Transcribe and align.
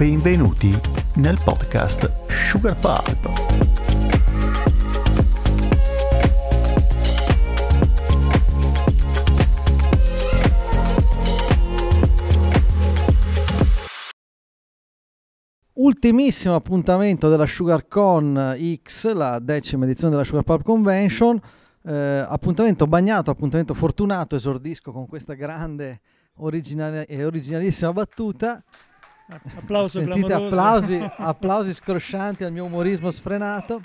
Benvenuti 0.00 0.74
nel 1.16 1.38
podcast 1.44 2.10
Sugar 2.26 2.74
Pulp. 2.74 3.28
Ultimissimo 15.74 16.54
appuntamento 16.54 17.28
della 17.28 17.44
SugarCon 17.44 18.56
X, 18.82 19.12
la 19.12 19.38
decima 19.38 19.84
edizione 19.84 20.12
della 20.12 20.24
Sugar 20.24 20.44
Pulp 20.44 20.62
Convention. 20.62 21.38
Eh, 21.84 22.24
appuntamento 22.26 22.86
bagnato, 22.86 23.30
appuntamento 23.30 23.74
fortunato, 23.74 24.34
esordisco 24.34 24.92
con 24.92 25.06
questa 25.06 25.34
grande 25.34 26.00
originale- 26.36 27.04
e 27.04 27.22
originalissima 27.22 27.92
battuta. 27.92 28.64
Applauso 29.56 30.00
Sentite 30.00 30.32
applausi, 30.32 30.98
applausi 31.16 31.72
scroscianti 31.72 32.44
al 32.44 32.52
mio 32.52 32.64
umorismo 32.64 33.10
sfrenato. 33.10 33.80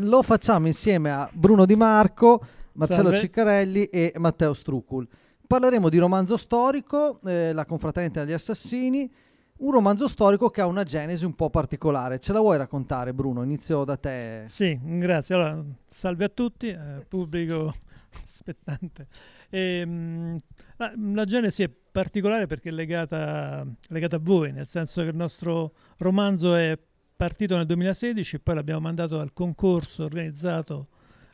Lo 0.00 0.22
facciamo 0.22 0.66
insieme 0.66 1.10
a 1.10 1.28
Bruno 1.32 1.66
Di 1.66 1.76
Marco, 1.76 2.42
Marcello 2.72 3.10
Salve. 3.10 3.18
Ciccarelli 3.18 3.84
e 3.84 4.12
Matteo 4.16 4.54
Strucul. 4.54 5.06
Parleremo 5.46 5.88
di 5.88 5.98
romanzo 5.98 6.36
storico, 6.36 7.20
eh, 7.24 7.52
La 7.52 7.66
confraternita 7.66 8.24
degli 8.24 8.32
assassini, 8.32 9.10
un 9.58 9.72
romanzo 9.72 10.08
storico 10.08 10.48
che 10.48 10.60
ha 10.60 10.66
una 10.66 10.84
genesi 10.84 11.24
un 11.24 11.34
po' 11.34 11.50
particolare. 11.50 12.18
Ce 12.20 12.32
la 12.32 12.40
vuoi 12.40 12.56
raccontare, 12.56 13.12
Bruno? 13.12 13.42
Inizio 13.42 13.84
da 13.84 13.96
te. 13.96 14.44
Sì, 14.46 14.78
grazie. 14.80 15.34
Allora, 15.34 15.62
salve 15.88 16.24
a 16.24 16.28
tutti, 16.28 16.68
eh, 16.68 17.04
pubblico 17.08 17.74
aspettante. 18.24 19.08
Ehm, 19.50 20.38
la, 20.76 20.92
la 20.96 21.24
genesi 21.24 21.64
è 21.64 21.70
particolare 21.90 22.46
perché 22.46 22.70
è 22.70 22.72
legata, 22.72 23.66
legata 23.88 24.16
a 24.16 24.20
voi, 24.20 24.52
nel 24.52 24.66
senso 24.66 25.02
che 25.02 25.08
il 25.08 25.16
nostro 25.16 25.74
romanzo 25.98 26.54
è 26.54 26.78
partito 27.16 27.56
nel 27.56 27.66
2016 27.66 28.36
e 28.36 28.38
poi 28.38 28.54
l'abbiamo 28.54 28.80
mandato 28.80 29.20
al 29.20 29.32
concorso 29.32 30.04
organizzato 30.04 30.88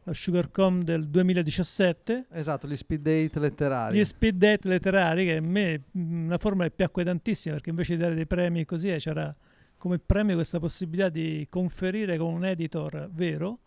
la 0.07 0.13
SugarCom 0.13 0.83
del 0.83 1.09
2017 1.09 2.27
Esatto, 2.31 2.69
gli 2.69 2.77
speed 2.77 3.03
date 3.03 3.41
letterari. 3.41 3.99
Gli 3.99 4.05
speed 4.05 4.37
date 4.37 4.69
letterari, 4.69 5.25
che 5.25 5.37
a 5.37 5.41
me 5.41 5.83
una 5.93 6.39
forma 6.39 6.65
che 6.65 6.71
piacque 6.71 7.05
tantissimo, 7.05 7.55
perché 7.55 7.71
invece 7.71 7.97
di 7.97 8.03
dare 8.03 8.15
dei 8.15 8.27
premi 8.27 8.65
così 8.65 8.91
eh, 8.93 8.99
c'era 8.99 9.35
come 9.77 9.99
premio 9.99 10.37
questa 10.37 10.59
possibilità 10.59 11.09
di 11.09 11.47
conferire 11.51 12.17
con 12.19 12.33
un 12.33 12.45
editor 12.45 13.09
vero. 13.13 13.61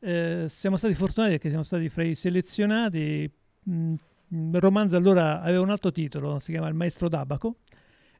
Eh, 0.00 0.46
siamo 0.48 0.76
stati 0.76 0.94
fortunati 0.94 1.32
perché 1.32 1.48
siamo 1.48 1.64
stati 1.64 1.88
fra 1.88 2.02
i 2.02 2.14
selezionati. 2.14 3.30
mh, 3.62 3.94
Il 4.32 4.60
romanzo 4.60 4.96
allora 4.96 5.40
aveva 5.40 5.62
un 5.62 5.70
altro 5.70 5.90
titolo, 5.90 6.38
si 6.38 6.52
chiama 6.52 6.68
Il 6.68 6.74
maestro 6.74 7.08
d'Abaco, 7.08 7.56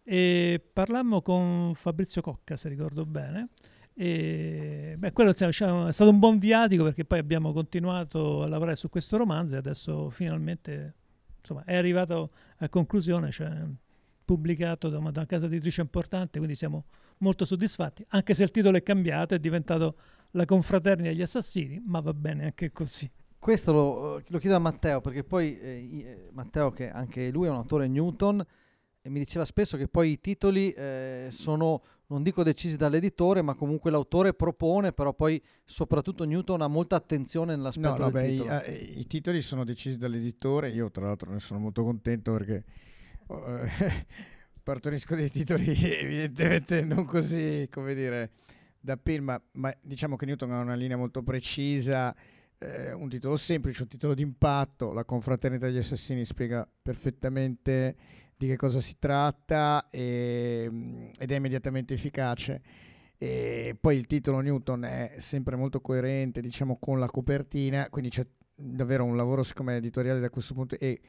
e 0.03 0.61
parlammo 0.73 1.23
con 1.23 1.73
Fabrizio 1.75 2.21
Cocca, 2.21 2.57
se 2.57 2.69
ricordo 2.69 3.07
bene. 3.07 3.49
E 3.95 4.95
beh, 4.99 5.13
quello 5.13 5.33
diciamo, 5.33 5.87
è 5.89 5.93
stato 5.93 6.11
un 6.11 6.19
buon 6.19 6.39
viatico 6.39 6.85
perché 6.85 7.05
poi 7.05 7.19
abbiamo 7.19 7.53
continuato 7.53 8.43
a 8.43 8.49
lavorare 8.49 8.77
su 8.77 8.89
questo 8.89 9.17
romanzo 9.17 9.55
e 9.55 9.59
adesso 9.59 10.11
finalmente 10.11 10.95
insomma, 11.39 11.65
è 11.65 11.77
arrivato 11.77 12.31
a 12.59 12.69
conclusione, 12.69 13.31
cioè 13.31 13.67
pubblicato 14.25 14.89
da 14.89 14.99
una, 14.99 15.11
da 15.11 15.21
una 15.21 15.29
casa 15.29 15.47
editrice 15.47 15.81
importante, 15.81 16.39
quindi 16.39 16.57
siamo 16.57 16.87
molto 17.19 17.45
soddisfatti, 17.45 18.05
anche 18.09 18.35
se 18.35 18.43
il 18.43 18.51
titolo 18.51 18.77
è 18.77 18.83
cambiato, 18.83 19.35
è 19.35 19.39
diventato 19.39 19.97
La 20.33 20.45
confraternita 20.45 21.11
degli 21.11 21.23
assassini, 21.23 21.83
ma 21.85 22.01
va 22.01 22.15
bene 22.15 22.45
anche 22.45 22.73
così. 22.73 23.11
Questo 23.41 23.73
lo, 23.73 24.23
lo 24.25 24.39
chiedo 24.39 24.57
a 24.57 24.59
Matteo, 24.59 25.01
perché 25.01 25.25
poi 25.25 25.59
eh, 25.59 26.01
eh, 26.05 26.29
Matteo, 26.33 26.71
che 26.71 26.91
anche 26.91 27.31
lui 27.31 27.47
è 27.47 27.51
un 27.51 27.57
autore 27.57 27.89
Newton, 27.89 28.45
e 29.01 29.09
mi 29.09 29.19
diceva 29.19 29.47
spesso 29.47 29.79
che 29.79 29.89
poi 29.89 30.11
i 30.11 30.21
titoli 30.21 30.71
eh, 30.73 31.29
sono, 31.31 31.83
non 32.09 32.23
dico 32.23 32.43
decisi 32.43 32.77
dall'editore, 32.77 33.41
ma 33.41 33.55
comunque 33.55 33.91
l'autore 33.91 34.35
propone, 34.35 34.93
però 34.93 35.15
poi 35.15 35.43
soprattutto 35.65 36.25
Newton 36.25 36.61
ha 36.61 36.67
molta 36.69 36.97
attenzione 36.97 37.57
nell'aspetto 37.57 37.97
No, 37.97 37.97
no, 37.97 38.11
del 38.11 38.13
beh, 38.13 38.29
i, 38.29 38.31
titolo. 38.33 38.61
eh, 38.61 38.75
i 38.75 39.07
titoli 39.07 39.41
sono 39.41 39.65
decisi 39.65 39.97
dall'editore, 39.97 40.69
io 40.69 40.91
tra 40.91 41.07
l'altro 41.07 41.33
ne 41.33 41.41
sono 41.41 41.61
molto 41.61 41.83
contento 41.83 42.33
perché 42.33 42.65
eh, 43.27 44.07
partorisco 44.63 45.15
dei 45.15 45.31
titoli 45.31 45.65
evidentemente 45.83 46.83
non 46.83 47.07
così, 47.07 47.67
come 47.71 47.95
dire, 47.95 48.33
da 48.79 48.99
film, 49.03 49.25
ma, 49.25 49.43
ma 49.53 49.75
diciamo 49.81 50.17
che 50.17 50.27
Newton 50.27 50.53
ha 50.53 50.61
una 50.61 50.75
linea 50.75 50.99
molto 50.99 51.23
precisa, 51.23 52.15
eh, 52.61 52.93
un 52.93 53.09
titolo 53.09 53.37
semplice, 53.37 53.83
un 53.83 53.89
titolo 53.89 54.15
d'impatto, 54.15 54.93
la 54.93 55.05
confraternita 55.05 55.67
degli 55.67 55.79
assassini 55.79 56.25
spiega 56.25 56.69
perfettamente 56.83 57.97
di 58.37 58.47
che 58.47 58.57
cosa 58.57 58.81
si 58.81 58.97
tratta 58.99 59.89
e, 59.91 60.67
mm, 60.71 61.09
ed 61.19 61.31
è 61.31 61.37
immediatamente 61.37 61.95
efficace. 61.95 62.63
E 63.17 63.77
poi 63.79 63.97
il 63.97 64.07
titolo 64.07 64.41
Newton 64.41 64.85
è 64.85 65.15
sempre 65.19 65.57
molto 65.57 65.81
coerente, 65.81 66.41
diciamo, 66.41 66.79
con 66.79 66.99
la 66.99 67.07
copertina, 67.07 67.89
quindi 67.91 68.11
c'è 68.11 68.27
davvero 68.55 69.05
un 69.05 69.17
lavoro, 69.17 69.43
secondo 69.43 69.73
me, 69.73 69.77
editoriale 69.79 70.21
da 70.21 70.31
questo 70.31 70.55
punto 70.55 70.79
e 70.79 71.01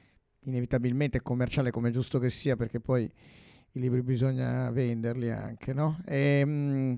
inevitabilmente 0.46 1.22
commerciale, 1.22 1.72
come 1.72 1.92
giusto 1.92 2.20
che 2.20 2.30
sia, 2.30 2.56
perché 2.56 2.80
poi 2.80 3.04
i 3.04 3.80
libri 3.80 4.02
bisogna 4.02 4.70
venderli 4.72 5.30
anche, 5.30 5.74
no? 5.74 6.02
E, 6.06 6.44
mm, 6.46 6.94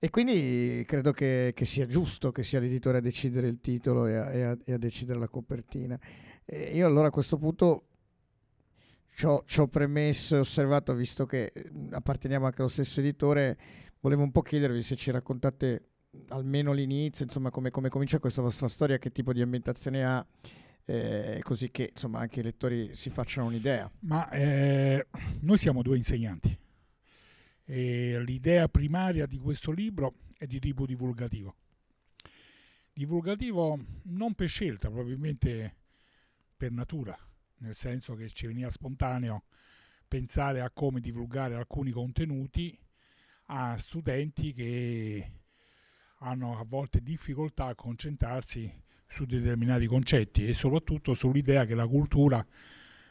e 0.00 0.10
quindi 0.10 0.84
credo 0.86 1.12
che, 1.12 1.52
che 1.54 1.64
sia 1.64 1.86
giusto 1.86 2.30
che 2.30 2.42
sia 2.42 2.60
l'editore 2.60 2.98
a 2.98 3.00
decidere 3.00 3.48
il 3.48 3.60
titolo 3.60 4.06
e 4.06 4.14
a, 4.16 4.30
e 4.30 4.42
a- 4.42 4.58
e 4.64 4.72
a 4.72 4.78
decidere 4.78 5.18
la 5.18 5.28
copertina. 5.28 5.98
E 6.44 6.74
io 6.74 6.86
allora 6.86 7.08
a 7.08 7.10
questo 7.10 7.36
punto 7.36 7.84
ci 9.12 9.26
ho, 9.58 9.66
premesso 9.66 10.36
e 10.36 10.38
osservato, 10.38 10.94
visto 10.94 11.26
che 11.26 11.52
apparteniamo 11.90 12.46
anche 12.46 12.60
allo 12.60 12.70
stesso 12.70 13.00
editore, 13.00 13.58
volevo 14.00 14.22
un 14.22 14.30
po' 14.30 14.42
chiedervi 14.42 14.80
se 14.80 14.94
ci 14.94 15.10
raccontate 15.10 15.88
almeno 16.28 16.72
l'inizio, 16.72 17.24
insomma 17.24 17.50
come, 17.50 17.70
come 17.70 17.88
comincia 17.88 18.20
questa 18.20 18.42
vostra 18.42 18.68
storia, 18.68 18.98
che 18.98 19.10
tipo 19.10 19.32
di 19.32 19.42
ambientazione 19.42 20.04
ha, 20.04 20.24
eh, 20.84 21.40
così 21.42 21.72
che 21.72 21.90
insomma 21.92 22.20
anche 22.20 22.38
i 22.38 22.44
lettori 22.44 22.94
si 22.94 23.10
facciano 23.10 23.48
un'idea. 23.48 23.90
Ma 24.00 24.30
eh, 24.30 25.08
noi 25.40 25.58
siamo 25.58 25.82
due 25.82 25.96
insegnanti 25.96 26.56
e 27.70 28.18
l'idea 28.24 28.66
primaria 28.66 29.26
di 29.26 29.36
questo 29.36 29.72
libro 29.72 30.14
è 30.38 30.46
di 30.46 30.58
tipo 30.58 30.86
divulgativo. 30.86 31.54
Divulgativo 32.94 33.78
non 34.04 34.32
per 34.32 34.48
scelta, 34.48 34.88
probabilmente 34.88 35.76
per 36.56 36.72
natura, 36.72 37.14
nel 37.58 37.74
senso 37.74 38.14
che 38.14 38.30
ci 38.30 38.46
veniva 38.46 38.70
spontaneo 38.70 39.44
pensare 40.08 40.62
a 40.62 40.70
come 40.70 41.00
divulgare 41.00 41.56
alcuni 41.56 41.90
contenuti 41.90 42.76
a 43.50 43.76
studenti 43.76 44.54
che 44.54 45.32
hanno 46.20 46.58
a 46.58 46.64
volte 46.64 47.02
difficoltà 47.02 47.66
a 47.66 47.74
concentrarsi 47.74 48.82
su 49.06 49.26
determinati 49.26 49.86
concetti 49.86 50.46
e 50.46 50.54
soprattutto 50.54 51.12
sull'idea 51.12 51.66
che 51.66 51.74
la 51.74 51.86
cultura 51.86 52.44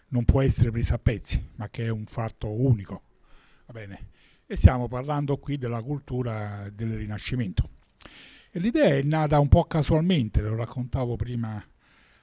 non 0.10 0.26
può 0.26 0.42
essere 0.42 0.72
presa 0.72 0.96
a 0.96 1.00
pezzi, 1.00 1.48
ma 1.58 1.70
che 1.70 1.86
è 1.86 1.90
un 1.90 2.08
fatto 2.08 2.50
unico. 2.50 3.04
Va 3.68 3.74
bene? 3.74 4.16
E 4.50 4.56
stiamo 4.56 4.88
parlando 4.88 5.36
qui 5.40 5.58
della 5.58 5.82
cultura 5.82 6.70
del 6.72 6.96
Rinascimento. 6.96 7.70
E 8.50 8.60
l'idea 8.60 8.96
è 8.96 9.02
nata 9.02 9.42
un 9.42 9.50
po' 9.50 9.66
casualmente, 9.66 10.40
lo 10.40 10.56
raccontavo 10.56 11.18
prima 11.18 11.62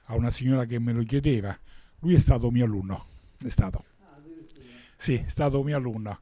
a 0.05 0.15
una 0.15 0.31
signora 0.31 0.65
che 0.65 0.79
me 0.79 0.91
lo 0.91 1.03
chiedeva. 1.03 1.55
Lui 1.99 2.15
è 2.15 2.17
stato 2.17 2.49
mio 2.49 2.65
alunno, 2.65 3.05
è 3.37 3.49
stato. 3.49 3.85
Sì, 4.97 5.17
è 5.17 5.27
stato 5.27 5.61
mio 5.61 5.77
alunno. 5.77 6.21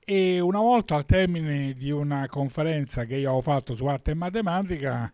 E 0.00 0.38
una 0.38 0.58
volta 0.58 0.96
al 0.96 1.06
termine 1.06 1.72
di 1.72 1.90
una 1.90 2.26
conferenza 2.28 3.06
che 3.06 3.16
io 3.16 3.28
avevo 3.28 3.40
fatto 3.40 3.74
su 3.74 3.86
arte 3.86 4.10
e 4.10 4.14
matematica, 4.14 5.10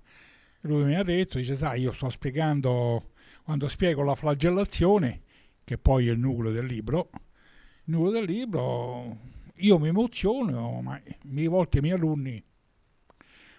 lui 0.63 0.83
mi 0.83 0.97
ha 0.97 1.05
detto, 1.05 1.39
dice, 1.39 1.55
sai, 1.55 1.83
io 1.83 1.93
sto 1.93 2.09
spiegando, 2.09 3.13
quando 3.45 3.69
spiego 3.69 4.03
la 4.03 4.17
flagellazione, 4.17 5.23
che 5.63 5.79
poi 5.79 6.09
è 6.09 6.11
il 6.11 6.19
nucleo 6.19 6.51
del 6.51 6.67
libro, 6.67 7.11
il 7.13 7.95
nucleo 7.95 8.11
del 8.11 8.25
libro, 8.25 9.33
io 9.57 9.79
mi 9.79 9.89
emoziono, 9.89 10.81
ma 10.81 11.01
mi 11.25 11.47
volte 11.47 11.79
i 11.79 11.81
miei 11.81 11.95
alunni, 11.95 12.43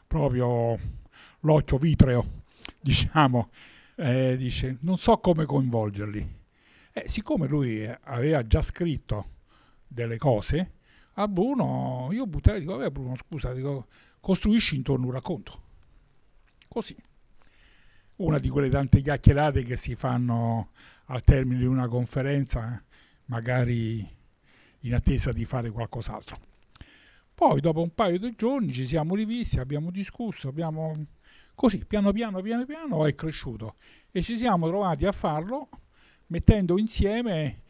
proprio 0.08 0.78
l'occhio 1.42 1.78
vitreo, 1.78 2.44
diciamo, 2.80 3.50
eh, 3.96 4.36
dice, 4.38 4.78
non 4.82 4.98
so 4.98 5.18
come 5.18 5.46
coinvolgerli. 5.46 6.44
E 6.92 7.10
siccome 7.10 7.48
lui 7.48 7.84
eh, 7.84 7.98
aveva 8.04 8.46
già 8.46 8.62
scritto 8.62 9.32
delle 9.88 10.18
cose, 10.18 10.74
a 11.14 11.28
Bruno, 11.28 12.10
io 12.12 12.26
butterei, 12.28 12.60
dico, 12.60 12.78
vabbè 12.78 12.90
Bruno, 12.92 13.16
scusa, 13.16 13.54
dico, 13.54 13.88
costruisci 14.20 14.76
intorno 14.76 15.06
un 15.06 15.12
racconto. 15.12 15.64
Così. 16.68 16.96
Una 18.18 18.40
di 18.40 18.50
quelle 18.50 18.70
tante 18.70 19.02
chiacchierate 19.02 19.64
che 19.64 19.76
si 19.76 19.96
fanno 19.96 20.72
al 21.06 21.24
termine 21.24 21.60
di 21.60 21.66
una 21.66 21.88
conferenza, 21.88 22.76
eh, 22.76 22.84
magari 23.26 24.08
in 24.86 24.94
attesa 24.94 25.32
di 25.32 25.46
fare 25.46 25.70
qualcos'altro. 25.70 26.40
Poi 27.34 27.60
dopo 27.60 27.82
un 27.82 27.94
paio 27.94 28.18
di 28.18 28.34
giorni 28.36 28.72
ci 28.72 28.88
siamo 28.88 29.16
rivisti, 29.16 29.60
abbiamo 29.60 29.92
discusso, 29.92 30.48
abbiamo 30.48 31.06
così 31.54 31.86
piano 31.86 32.12
piano 32.12 32.42
piano 32.42 32.66
piano 32.66 33.06
è 33.06 33.14
cresciuto 33.14 33.76
e 34.12 34.22
ci 34.22 34.38
siamo 34.38 34.68
trovati 34.68 35.06
a 35.06 35.12
farlo 35.12 35.70
mettendo 36.28 36.78
insieme 36.78 37.62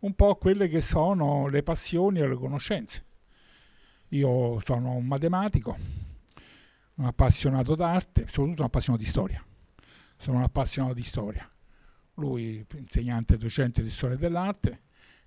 un 0.00 0.14
po' 0.14 0.36
quelle 0.36 0.68
che 0.68 0.80
sono 0.80 1.48
le 1.48 1.62
passioni 1.62 2.20
e 2.20 2.28
le 2.28 2.36
conoscenze. 2.36 3.04
Io 4.08 4.58
sono 4.64 4.92
un 4.92 5.06
matematico, 5.06 5.76
un 6.94 7.04
appassionato 7.04 7.74
d'arte, 7.74 8.26
soprattutto 8.26 8.62
un 8.62 8.66
appassionato 8.66 9.04
di 9.04 9.08
storia. 9.08 9.44
Sono 10.16 10.38
un 10.38 10.42
appassionato 10.42 10.94
di 10.94 11.02
storia. 11.02 11.48
Lui 12.14 12.64
insegnante 12.76 13.36
docente 13.36 13.82
di 13.82 13.90
storia 13.90 14.16
dell'arte. 14.16 14.80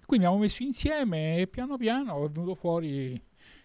Quindi 0.05 0.25
abbiamo 0.25 0.43
messo 0.43 0.63
insieme 0.63 1.37
e 1.37 1.47
piano 1.47 1.77
piano 1.77 2.25
è 2.25 2.29
venuto 2.29 2.55
fuori, 2.55 3.13
è 3.15 3.21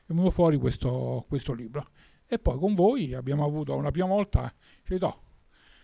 venuto 0.07 0.31
fuori 0.31 0.57
questo, 0.57 1.25
questo 1.29 1.53
libro. 1.53 1.89
E 2.27 2.39
poi 2.39 2.59
con 2.59 2.75
voi 2.75 3.15
abbiamo 3.15 3.45
avuto 3.45 3.75
una 3.75 3.91
prima 3.91 4.07
volta, 4.07 4.53
cioè, 4.85 4.99
no, 4.99 5.23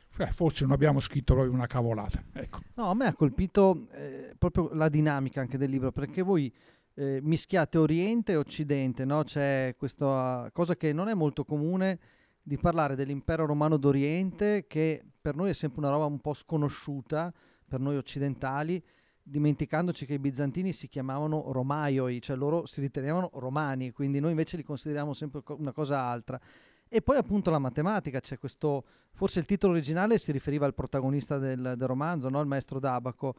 forse 0.09 0.65
non 0.65 0.73
abbiamo 0.73 1.01
scritto 1.01 1.35
proprio 1.35 1.55
una 1.55 1.67
cavolata. 1.67 2.23
Ecco. 2.33 2.61
No, 2.75 2.91
a 2.91 2.95
me 2.95 3.07
ha 3.07 3.15
colpito 3.15 3.89
eh, 3.93 4.35
proprio 4.39 4.71
la 4.73 4.89
dinamica 4.89 5.41
anche 5.41 5.59
del 5.59 5.71
libro, 5.71 5.91
perché 5.91 6.23
voi 6.23 6.53
eh, 6.95 7.21
mischiate 7.23 7.79
Oriente 7.79 8.33
e 8.33 8.37
Occidente, 8.37 9.05
no? 9.05 9.25
c'è 9.25 9.75
questa 9.77 10.51
cosa 10.53 10.77
che 10.77 10.93
non 10.93 11.09
è 11.09 11.15
molto 11.15 11.45
comune 11.45 11.99
di 12.43 12.59
parlare 12.59 12.95
dell'impero 12.95 13.47
romano 13.47 13.77
d'Oriente, 13.77 14.67
che 14.67 15.03
per 15.21 15.35
noi 15.35 15.51
è 15.51 15.55
sempre 15.55 15.81
una 15.81 15.91
roba 15.91 16.05
un 16.05 16.21
po' 16.21 16.35
sconosciuta, 16.35 17.33
per 17.67 17.81
noi 17.81 17.97
occidentali, 17.97 18.83
dimenticandoci 19.27 20.05
che 20.05 20.15
i 20.15 20.19
bizantini 20.19 20.75
si 20.75 20.87
chiamavano 20.87 21.51
romaioi, 21.51 22.21
cioè 22.21 22.37
loro 22.37 22.67
si 22.67 22.83
ritenevano 22.83 23.31
romani, 23.35 23.91
quindi 23.91 24.21
noi 24.21 24.31
invece 24.31 24.59
li 24.59 24.63
consideriamo 24.63 25.15
sempre 25.15 25.43
una 25.57 25.73
cosa 25.73 26.01
altra. 26.01 26.39
E 26.87 27.01
poi 27.01 27.17
appunto 27.17 27.51
la 27.51 27.59
matematica, 27.59 28.21
c'è 28.21 28.39
questo, 28.39 28.85
forse 29.15 29.41
il 29.41 29.47
titolo 29.47 29.73
originale 29.73 30.19
si 30.19 30.31
riferiva 30.31 30.67
al 30.67 30.75
protagonista 30.75 31.39
del, 31.39 31.75
del 31.77 31.89
romanzo, 31.89 32.29
no? 32.29 32.41
il 32.41 32.47
maestro 32.47 32.79
d'Abaco. 32.79 33.35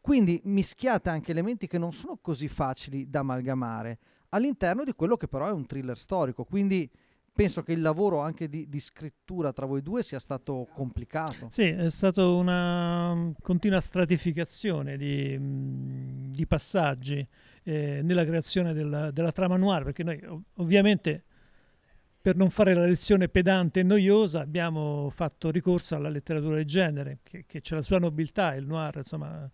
Quindi 0.00 0.40
mischiate 0.44 1.08
anche 1.08 1.32
elementi 1.32 1.66
che 1.66 1.78
non 1.78 1.92
sono 1.92 2.18
così 2.20 2.46
facili 2.46 3.08
da 3.08 3.20
amalgamare 3.20 3.98
all'interno 4.28 4.84
di 4.84 4.92
quello 4.92 5.16
che 5.16 5.26
però 5.26 5.46
è 5.46 5.50
un 5.50 5.66
thriller 5.66 5.96
storico. 5.96 6.44
Quindi 6.44 6.88
penso 7.38 7.62
che 7.62 7.70
il 7.70 7.80
lavoro 7.82 8.18
anche 8.18 8.48
di, 8.48 8.68
di, 8.68 8.80
scrittura 8.80 9.52
tra 9.52 9.64
voi 9.64 9.80
due 9.80 10.02
sia 10.02 10.18
stato 10.18 10.66
complicato. 10.74 11.46
Sì, 11.52 11.68
è 11.68 11.88
stata 11.88 12.26
una 12.26 13.14
mm, 13.14 13.30
continua 13.40 13.80
stratificazione 13.80 14.96
di, 14.96 15.36
mm, 15.38 16.32
di 16.32 16.46
passaggi 16.48 17.24
eh, 17.62 18.00
nella 18.02 18.24
creazione 18.24 18.72
della, 18.72 19.12
della, 19.12 19.30
trama 19.30 19.56
noir, 19.56 19.84
perché 19.84 20.02
noi 20.02 20.20
ovviamente 20.54 21.22
per 22.20 22.34
non 22.34 22.50
fare 22.50 22.74
la 22.74 22.86
lezione 22.86 23.28
pedante 23.28 23.80
e 23.80 23.82
noiosa 23.84 24.40
abbiamo 24.40 25.08
fatto 25.08 25.52
ricorso 25.52 25.94
alla 25.94 26.08
letteratura 26.08 26.56
di 26.56 26.66
genere, 26.66 27.20
che, 27.22 27.44
che 27.46 27.60
c'è 27.60 27.76
la 27.76 27.82
sua 27.82 28.00
nobiltà, 28.00 28.54
il 28.54 28.66
noir, 28.66 28.96
insomma 28.96 29.48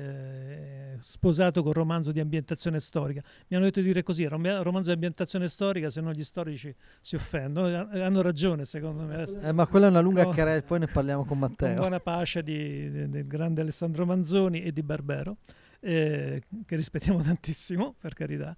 eh, 0.00 0.96
sposato 1.00 1.62
col 1.62 1.74
romanzo 1.74 2.12
di 2.12 2.20
ambientazione 2.20 2.80
storica. 2.80 3.22
Mi 3.48 3.56
hanno 3.56 3.66
detto 3.66 3.80
di 3.80 3.86
dire 3.86 4.02
così, 4.02 4.24
romanzo 4.26 4.88
di 4.88 4.92
ambientazione 4.92 5.48
storica, 5.48 5.90
se 5.90 6.00
no 6.00 6.12
gli 6.12 6.24
storici 6.24 6.74
si 7.00 7.16
offendono. 7.16 7.90
Eh, 7.90 8.00
hanno 8.00 8.22
ragione, 8.22 8.64
secondo 8.64 9.04
me. 9.04 9.24
Eh, 9.42 9.52
ma 9.52 9.66
quella 9.66 9.86
è 9.86 9.88
una 9.90 10.00
lunga 10.00 10.24
no, 10.24 10.30
querela, 10.30 10.62
poi 10.62 10.78
ne 10.80 10.86
parliamo 10.86 11.24
con 11.24 11.38
Matteo. 11.38 11.68
Con 11.68 11.76
buona 11.76 12.00
pace 12.00 12.42
di, 12.42 12.90
di, 12.90 13.08
del 13.08 13.26
grande 13.26 13.60
Alessandro 13.60 14.06
Manzoni 14.06 14.62
e 14.62 14.72
di 14.72 14.82
Barbero, 14.82 15.38
eh, 15.80 16.42
che 16.64 16.76
rispettiamo 16.76 17.20
tantissimo, 17.22 17.94
per 17.98 18.14
carità. 18.14 18.56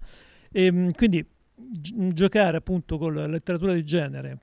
E, 0.51 0.65
ehm, 0.65 0.91
quindi 0.93 1.25
gi- 1.55 2.13
giocare 2.13 2.57
appunto 2.57 2.97
con 2.97 3.13
la 3.13 3.27
letteratura 3.27 3.73
di 3.73 3.83
genere, 3.83 4.37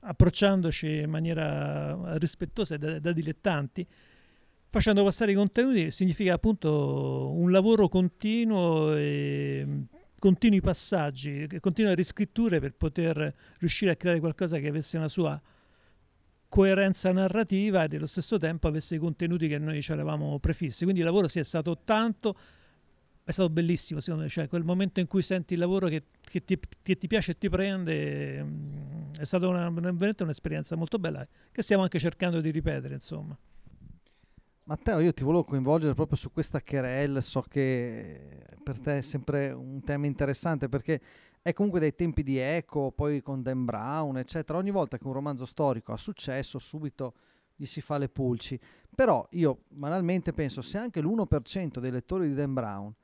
approcciandoci 0.00 0.98
in 1.00 1.10
maniera 1.10 2.16
rispettosa 2.16 2.76
da, 2.76 2.98
da 2.98 3.12
dilettanti, 3.12 3.86
facendo 4.72 5.04
passare 5.04 5.32
i 5.32 5.34
contenuti 5.34 5.90
significa 5.90 6.32
appunto 6.32 7.30
un 7.30 7.50
lavoro 7.50 7.88
continuo 7.88 8.96
e 8.96 9.66
continui 10.18 10.62
passaggi, 10.62 11.46
continue 11.60 11.94
riscritture 11.94 12.58
per 12.58 12.72
poter 12.72 13.34
riuscire 13.58 13.90
a 13.90 13.96
creare 13.96 14.18
qualcosa 14.18 14.58
che 14.58 14.68
avesse 14.68 14.96
una 14.96 15.08
sua 15.08 15.38
coerenza 16.48 17.12
narrativa 17.12 17.84
e 17.84 17.88
nello 17.88 18.06
stesso 18.06 18.38
tempo 18.38 18.66
avesse 18.66 18.94
i 18.94 18.98
contenuti 18.98 19.46
che 19.46 19.58
noi 19.58 19.82
ci 19.82 19.92
eravamo 19.92 20.38
prefissi. 20.38 20.84
Quindi 20.84 21.00
il 21.00 21.06
lavoro 21.06 21.28
sì, 21.28 21.38
è 21.38 21.44
stato 21.44 21.82
tanto, 21.84 22.34
è 23.24 23.30
stato 23.30 23.50
bellissimo 23.50 24.00
secondo 24.00 24.24
me, 24.24 24.30
cioè 24.30 24.48
quel 24.48 24.64
momento 24.64 25.00
in 25.00 25.06
cui 25.06 25.20
senti 25.20 25.52
il 25.52 25.58
lavoro 25.58 25.88
che, 25.88 26.04
che, 26.18 26.42
ti, 26.46 26.58
che 26.80 26.96
ti, 26.96 27.06
piace 27.08 27.32
e 27.32 27.36
ti 27.36 27.50
prende, 27.50 28.42
mm, 28.42 29.12
è 29.18 29.24
stata 29.24 29.48
una, 29.48 29.68
veramente 29.68 30.22
un'esperienza 30.22 30.76
molto 30.76 30.98
bella 30.98 31.28
che 31.50 31.60
stiamo 31.60 31.82
anche 31.82 31.98
cercando 31.98 32.40
di 32.40 32.50
ripetere, 32.50 32.94
insomma. 32.94 33.38
Matteo, 34.64 35.00
io 35.00 35.12
ti 35.12 35.24
volevo 35.24 35.42
coinvolgere 35.42 35.92
proprio 35.94 36.16
su 36.16 36.30
questa 36.30 36.62
querel, 36.62 37.20
so 37.20 37.42
che 37.42 38.46
per 38.62 38.78
te 38.78 38.98
è 38.98 39.00
sempre 39.00 39.50
un 39.50 39.82
tema 39.82 40.06
interessante 40.06 40.68
perché 40.68 41.00
è 41.42 41.52
comunque 41.52 41.80
dai 41.80 41.96
tempi 41.96 42.22
di 42.22 42.38
Eco, 42.38 42.92
poi 42.92 43.22
con 43.22 43.42
Dan 43.42 43.64
Brown, 43.64 44.18
eccetera. 44.18 44.58
Ogni 44.58 44.70
volta 44.70 44.98
che 44.98 45.06
un 45.06 45.14
romanzo 45.14 45.46
storico 45.46 45.92
ha 45.92 45.96
successo, 45.96 46.60
subito 46.60 47.14
gli 47.56 47.66
si 47.66 47.80
fa 47.80 47.98
le 47.98 48.08
pulci. 48.08 48.58
Però 48.94 49.26
io 49.32 49.64
banalmente 49.66 50.32
penso, 50.32 50.62
se 50.62 50.78
anche 50.78 51.00
l'1% 51.00 51.80
dei 51.80 51.90
lettori 51.90 52.28
di 52.28 52.34
Dan 52.34 52.54
Brown 52.54 52.94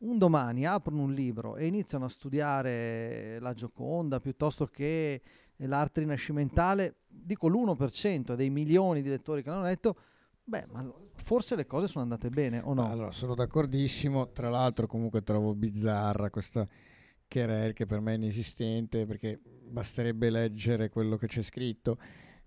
un 0.00 0.18
domani 0.18 0.66
aprono 0.66 1.02
un 1.02 1.12
libro 1.12 1.56
e 1.56 1.66
iniziano 1.66 2.04
a 2.04 2.08
studiare 2.08 3.38
la 3.40 3.54
Gioconda 3.54 4.20
piuttosto 4.20 4.66
che 4.66 5.22
l'arte 5.56 6.00
rinascimentale, 6.00 6.98
dico 7.08 7.48
l'1% 7.48 8.34
dei 8.34 8.50
milioni 8.50 9.00
di 9.00 9.08
lettori 9.08 9.42
che 9.42 9.48
l'hanno 9.48 9.62
letto, 9.62 9.96
Beh, 10.48 10.64
ma 10.72 10.90
forse 11.12 11.56
le 11.56 11.66
cose 11.66 11.88
sono 11.88 12.04
andate 12.04 12.30
bene 12.30 12.62
o 12.64 12.72
no? 12.72 12.88
Allora, 12.88 13.12
sono 13.12 13.34
d'accordissimo. 13.34 14.32
Tra 14.32 14.48
l'altro, 14.48 14.86
comunque 14.86 15.22
trovo 15.22 15.54
bizzarra 15.54 16.30
questa 16.30 16.66
querel 17.28 17.74
che 17.74 17.84
per 17.84 18.00
me 18.00 18.12
è 18.12 18.16
inesistente 18.16 19.04
perché 19.04 19.38
basterebbe 19.44 20.30
leggere 20.30 20.88
quello 20.88 21.18
che 21.18 21.26
c'è 21.26 21.42
scritto. 21.42 21.98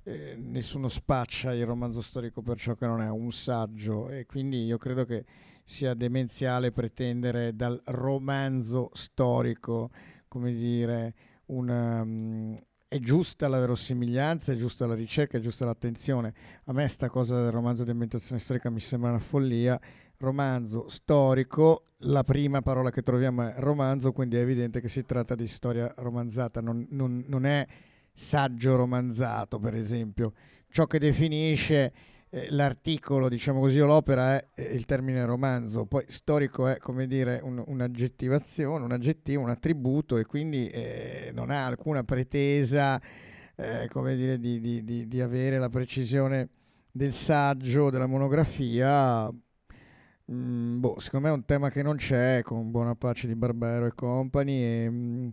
Eh, 0.01 0.35
nessuno 0.35 0.87
spaccia 0.87 1.53
il 1.53 1.63
romanzo 1.63 2.01
storico 2.01 2.41
per 2.41 2.57
ciò 2.57 2.73
che 2.73 2.87
non 2.87 3.03
è 3.03 3.09
un 3.11 3.31
saggio 3.31 4.09
e 4.09 4.25
quindi 4.25 4.65
io 4.65 4.79
credo 4.79 5.05
che 5.05 5.23
sia 5.63 5.93
demenziale 5.93 6.71
pretendere 6.71 7.55
dal 7.55 7.79
romanzo 7.85 8.89
storico, 8.93 9.91
come 10.27 10.51
dire, 10.53 11.13
una, 11.45 12.01
um, 12.01 12.57
è 12.91 12.99
giusta 12.99 13.47
la 13.47 13.57
verosimiglianza, 13.57 14.51
è 14.51 14.57
giusta 14.57 14.85
la 14.85 14.95
ricerca, 14.95 15.37
è 15.37 15.39
giusta 15.39 15.63
l'attenzione. 15.63 16.33
A 16.65 16.73
me 16.73 16.89
sta 16.89 17.07
cosa 17.07 17.41
del 17.41 17.49
romanzo 17.49 17.85
di 17.85 17.91
ambientazione 17.91 18.41
storica 18.41 18.69
mi 18.69 18.81
sembra 18.81 19.11
una 19.11 19.19
follia. 19.19 19.79
Romanzo 20.17 20.89
storico, 20.89 21.85
la 21.99 22.23
prima 22.23 22.61
parola 22.61 22.91
che 22.91 23.01
troviamo 23.01 23.43
è 23.43 23.53
romanzo, 23.59 24.11
quindi 24.11 24.35
è 24.35 24.41
evidente 24.41 24.81
che 24.81 24.89
si 24.89 25.05
tratta 25.05 25.35
di 25.35 25.47
storia 25.47 25.89
romanzata, 25.99 26.59
non, 26.59 26.85
non, 26.89 27.23
non 27.27 27.45
è 27.45 27.65
saggio 28.11 28.75
romanzato, 28.75 29.57
per 29.57 29.73
esempio. 29.75 30.33
Ciò 30.67 30.85
che 30.85 30.99
definisce 30.99 31.93
l'articolo, 32.49 33.27
diciamo 33.27 33.59
così, 33.59 33.79
o 33.79 33.85
l'opera 33.85 34.37
è 34.37 34.47
eh, 34.55 34.63
il 34.63 34.85
termine 34.85 35.25
romanzo, 35.25 35.85
poi 35.85 36.05
storico 36.07 36.67
è 36.67 36.77
come 36.77 37.05
dire 37.05 37.41
un, 37.43 37.61
un'aggettivazione, 37.65 38.83
un 38.85 38.91
aggettivo, 38.91 39.41
un 39.41 39.49
attributo 39.49 40.17
e 40.17 40.25
quindi 40.25 40.67
eh, 40.69 41.31
non 41.33 41.49
ha 41.49 41.65
alcuna 41.65 42.03
pretesa 42.03 43.01
eh, 43.55 43.87
come 43.89 44.15
dire, 44.15 44.39
di, 44.39 44.61
di, 44.61 44.83
di, 44.83 45.07
di, 45.07 45.21
avere 45.21 45.59
la 45.59 45.69
precisione 45.69 46.49
del 46.89 47.11
saggio, 47.11 47.89
della 47.89 48.07
monografia. 48.07 49.29
Mm, 50.31 50.79
boh, 50.79 50.99
secondo 50.99 51.27
me 51.27 51.33
è 51.33 51.35
un 51.35 51.45
tema 51.45 51.69
che 51.69 51.83
non 51.83 51.97
c'è 51.97 52.41
con 52.43 52.71
buona 52.71 52.95
pace 52.95 53.27
di 53.27 53.35
Barbero 53.35 53.85
e 53.87 53.93
compagni. 53.93 54.63
E, 54.63 54.89
mm, 54.89 55.29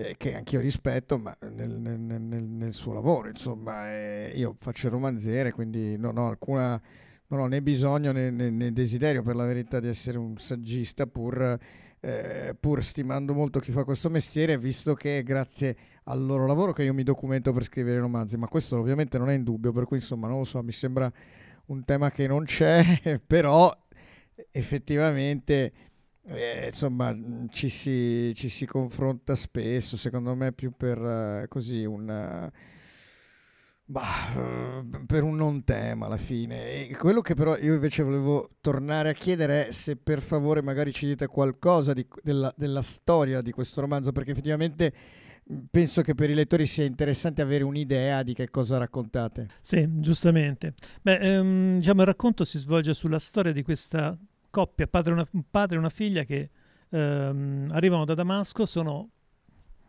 eh, 0.00 0.14
che 0.16 0.34
anch'io 0.34 0.60
rispetto, 0.60 1.18
ma 1.18 1.36
nel, 1.40 1.78
nel, 1.78 2.00
nel, 2.00 2.42
nel 2.42 2.72
suo 2.72 2.94
lavoro, 2.94 3.28
insomma, 3.28 3.92
eh, 3.92 4.32
io 4.34 4.56
faccio 4.58 4.86
il 4.86 4.92
romanziere, 4.92 5.52
quindi 5.52 5.98
non 5.98 6.16
ho 6.16 6.26
alcuna, 6.26 6.80
non 7.26 7.40
ho 7.40 7.46
né 7.46 7.60
bisogno 7.60 8.10
né, 8.10 8.30
né, 8.30 8.48
né, 8.48 8.72
desiderio 8.72 9.22
per 9.22 9.36
la 9.36 9.44
verità 9.44 9.78
di 9.78 9.88
essere 9.88 10.16
un 10.16 10.38
saggista, 10.38 11.06
pur, 11.06 11.58
eh, 12.00 12.56
pur 12.58 12.82
stimando 12.82 13.34
molto 13.34 13.60
chi 13.60 13.72
fa 13.72 13.84
questo 13.84 14.08
mestiere, 14.08 14.56
visto 14.56 14.94
che 14.94 15.18
è 15.18 15.22
grazie 15.22 15.76
al 16.04 16.24
loro 16.24 16.46
lavoro 16.46 16.72
che 16.72 16.82
io 16.82 16.94
mi 16.94 17.02
documento 17.02 17.52
per 17.52 17.64
scrivere 17.64 17.98
romanzi, 17.98 18.38
ma 18.38 18.48
questo 18.48 18.78
ovviamente 18.78 19.18
non 19.18 19.28
è 19.28 19.34
in 19.34 19.44
dubbio, 19.44 19.70
per 19.70 19.84
cui 19.84 19.98
insomma 19.98 20.28
non 20.28 20.38
lo 20.38 20.44
so, 20.44 20.62
mi 20.62 20.72
sembra 20.72 21.12
un 21.66 21.84
tema 21.84 22.10
che 22.10 22.26
non 22.26 22.44
c'è, 22.44 23.20
però 23.26 23.70
effettivamente 24.50 25.72
eh, 26.26 26.66
insomma, 26.66 27.16
ci 27.50 27.68
si, 27.68 28.32
ci 28.34 28.48
si, 28.48 28.66
confronta 28.66 29.34
spesso, 29.34 29.96
secondo 29.96 30.34
me 30.34 30.52
più 30.52 30.72
per 30.76 30.98
uh, 30.98 31.48
così 31.48 31.84
un... 31.84 32.50
Bah, 33.90 34.84
per 35.04 35.24
un 35.24 35.34
non 35.34 35.64
tema 35.64 36.06
alla 36.06 36.16
fine. 36.16 36.88
E 36.88 36.96
quello 36.96 37.20
che 37.22 37.34
però 37.34 37.56
io 37.56 37.74
invece 37.74 38.04
volevo 38.04 38.50
tornare 38.60 39.08
a 39.08 39.12
chiedere 39.12 39.66
è 39.66 39.72
se 39.72 39.96
per 39.96 40.22
favore 40.22 40.62
magari 40.62 40.92
ci 40.92 41.06
dite 41.06 41.26
qualcosa 41.26 41.92
di, 41.92 42.06
della, 42.22 42.54
della 42.56 42.82
storia 42.82 43.40
di 43.40 43.50
questo 43.50 43.80
romanzo, 43.80 44.12
perché 44.12 44.30
effettivamente 44.30 44.94
penso 45.68 46.02
che 46.02 46.14
per 46.14 46.30
i 46.30 46.34
lettori 46.34 46.66
sia 46.66 46.84
interessante 46.84 47.42
avere 47.42 47.64
un'idea 47.64 48.22
di 48.22 48.34
che 48.34 48.48
cosa 48.48 48.78
raccontate. 48.78 49.48
Sì, 49.60 49.84
giustamente. 49.98 50.74
Beh, 51.02 51.18
ehm, 51.18 51.76
diciamo, 51.78 52.02
il 52.02 52.06
racconto 52.06 52.44
si 52.44 52.58
svolge 52.58 52.94
sulla 52.94 53.18
storia 53.18 53.52
di 53.52 53.62
questa 53.62 54.16
coppia, 54.50 54.86
padre 54.86 55.12
una, 55.12 55.26
un 55.32 55.44
padre 55.50 55.76
e 55.76 55.78
una 55.78 55.90
figlia 55.90 56.24
che 56.24 56.50
ehm, 56.88 57.68
arrivano 57.72 58.04
da 58.04 58.14
Damasco, 58.14 58.66
sono, 58.66 59.10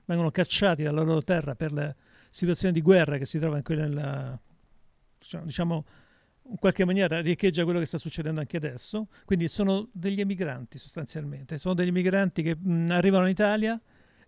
vengono 0.06 0.32
cacciati 0.32 0.84
dalla 0.84 1.02
loro 1.02 1.24
terra 1.24 1.56
per 1.56 1.72
la 1.74 1.94
situazione 2.30 2.74
di 2.74 2.82
guerra 2.82 3.18
che 3.18 3.26
si 3.26 3.40
trova 3.40 3.58
in 3.58 3.64
quella, 3.64 4.40
diciamo, 5.18 5.46
diciamo 5.46 5.86
in 6.50 6.58
qualche 6.58 6.86
maniera 6.86 7.22
riecheggia 7.22 7.64
quello 7.64 7.80
che 7.80 7.86
sta 7.86 7.98
succedendo 7.98 8.40
anche 8.40 8.58
adesso. 8.58 9.08
Quindi 9.26 9.48
sono 9.48 9.90
degli 9.92 10.20
emigranti 10.20 10.78
sostanzialmente, 10.78 11.58
sono 11.58 11.74
degli 11.74 11.90
emigranti 11.90 12.42
che 12.42 12.56
mh, 12.56 12.88
arrivano 12.90 13.26
in 13.26 13.32
Italia, 13.32 13.80